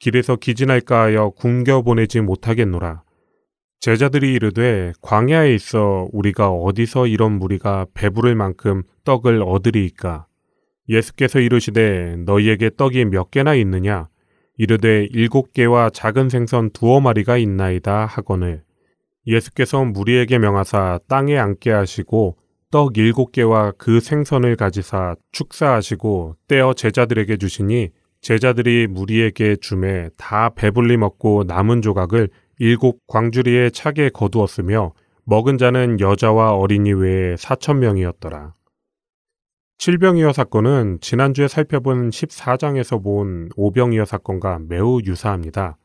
[0.01, 3.05] 길에서 기진할까 하여 굶겨 보내지 못하겠노라.
[3.79, 10.27] 제자들이 이르되 광야에 있어 우리가 어디서 이런 무리가 배부를 만큼 떡을 얻으리이까.
[10.89, 14.09] 예수께서 이르시되 너희에게 떡이 몇 개나 있느냐?
[14.57, 18.63] 이르되 일곱 개와 작은 생선 두어 마리가 있나이다 하거늘.
[19.27, 22.37] 예수께서 무리에게 명하사 땅에 앉게 하시고
[22.71, 30.97] 떡 일곱 개와 그 생선을 가지사 축사하시고 떼어 제자들에게 주시니 제자들이 무리에게 주매 다 배불리
[30.97, 32.29] 먹고 남은 조각을
[32.59, 34.93] 일곱 광주리에 차게 거두었으며
[35.25, 38.55] 먹은 자는 여자와 어린이 외에 사천 명이었더라.
[39.85, 45.77] 칠병이어 사건은 지난주에 살펴본 14장에서 본 오병이어 사건과 매우 유사합니다.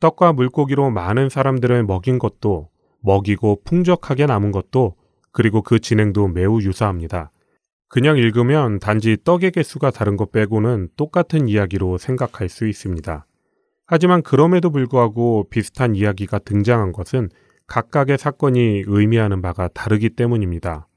[0.00, 2.70] 떡과 물고기로 많은 사람들을 먹인 것도
[3.02, 4.94] 먹이고 풍족하게 남은 것도
[5.32, 7.30] 그리고 그 진행도 매우 유사합니다.
[7.90, 13.26] 그냥 읽으면 단지 떡의 개수가 다른 것 빼고는 똑같은 이야기로 생각할 수 있습니다.
[13.84, 17.28] 하지만 그럼에도 불구하고 비슷한 이야기가 등장한 것은
[17.66, 20.88] 각각의 사건이 의미하는 바가 다르기 때문입니다.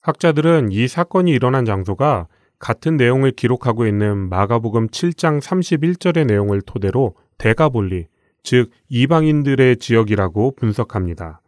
[0.00, 2.26] 학자들은 이 사건이 일어난 장소가
[2.58, 8.06] 같은 내용을 기록하고 있는 마가복음 7장 31절의 내용을 토대로 대가볼리,
[8.42, 11.40] 즉 이방인들의 지역이라고 분석합니다.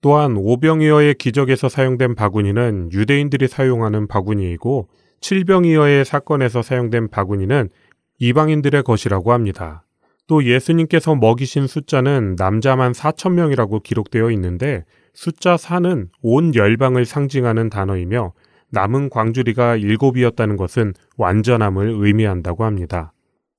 [0.00, 4.88] 또한 오병이어의 기적에서 사용된 바구니는 유대인들이 사용하는 바구니이고
[5.20, 7.70] 칠병이어의 사건에서 사용된 바구니는
[8.18, 9.84] 이방인들의 것이라고 합니다.
[10.26, 14.84] 또 예수님께서 먹이신 숫자는 남자만 4천 명이라고 기록되어 있는데
[15.14, 18.32] 숫자 4는 온 열방을 상징하는 단어이며
[18.70, 23.12] 남은 광주리가 일곱이었다는 것은 완전함을 의미한다고 합니다.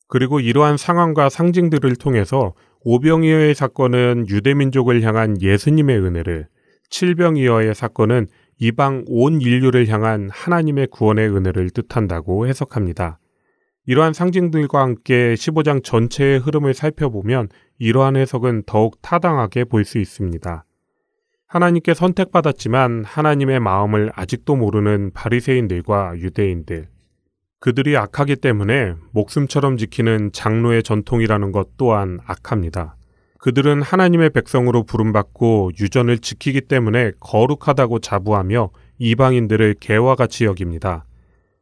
[0.07, 6.47] 그리고 이러한 상황과 상징들을 통해서 오병이어의 사건은 유대민족을 향한 예수님의 은혜를,
[6.89, 8.27] 칠병이어의 사건은
[8.59, 13.19] 이방 온 인류를 향한 하나님의 구원의 은혜를 뜻한다고 해석합니다.
[13.87, 17.49] 이러한 상징들과 함께 15장 전체의 흐름을 살펴보면
[17.79, 20.64] 이러한 해석은 더욱 타당하게 볼 수 있습니다.
[21.47, 26.87] 하나님께 선택받았지만 하나님의 마음을 아직도 모르는 바리새인들과 유대인들,
[27.59, 32.95] 그들이 악하기 때문에 목숨처럼 지키는 장로의 전통이라는 것 또한 악합니다.
[33.39, 41.05] 그들은 하나님의 백성으로 부름받고 유전을 지키기 때문에 거룩하다고 자부하며 이방인들을 개와 같이 여깁니다.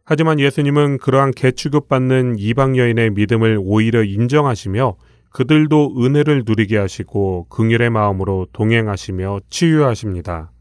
[0.05, 4.95] 하지만 예수님은 그러한 개 취급받는 이방 여인의 믿음을 오히려 인정하시며
[5.33, 10.51] 그들도 은혜를 누리게 하시고 긍휼의 마음으로 동행하시며 치유하십니다.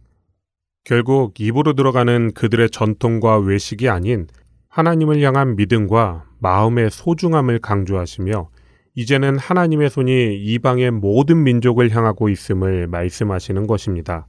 [0.84, 4.26] 결국 입으로 들어가는 그들의 전통과 외식이 아닌
[4.68, 8.48] 하나님을 향한 믿음과 마음의 소중함을 강조하시며
[8.94, 14.26] 이제는 하나님의 손이 이방의 모든 민족을 향하고 있음을 말씀하시는 것입니다.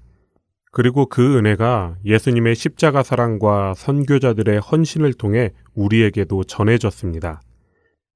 [0.72, 7.42] 그리고 그 은혜가 예수님의 십자가 사랑과 선교자들의 헌신을 통해 우리에게도 전해졌습니다.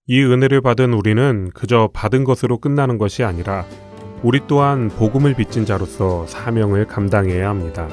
[0.07, 3.65] 이 은혜를 받은 우리는 그저 받은 것으로 끝나는 것이 아니라
[4.23, 7.87] 우리 또한 복음을 빚진 자로서 사명을 감당해야 합니다.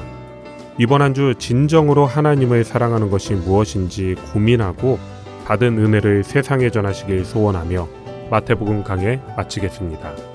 [0.77, 4.97] 이번 한 주 진정으로 하나님을 사랑하는 것이 무엇인지 고민하고
[5.45, 7.87] 받은 은혜를 세상에 전하시길 소원하며
[8.31, 10.34] 마태복음 강해 마치겠습니다.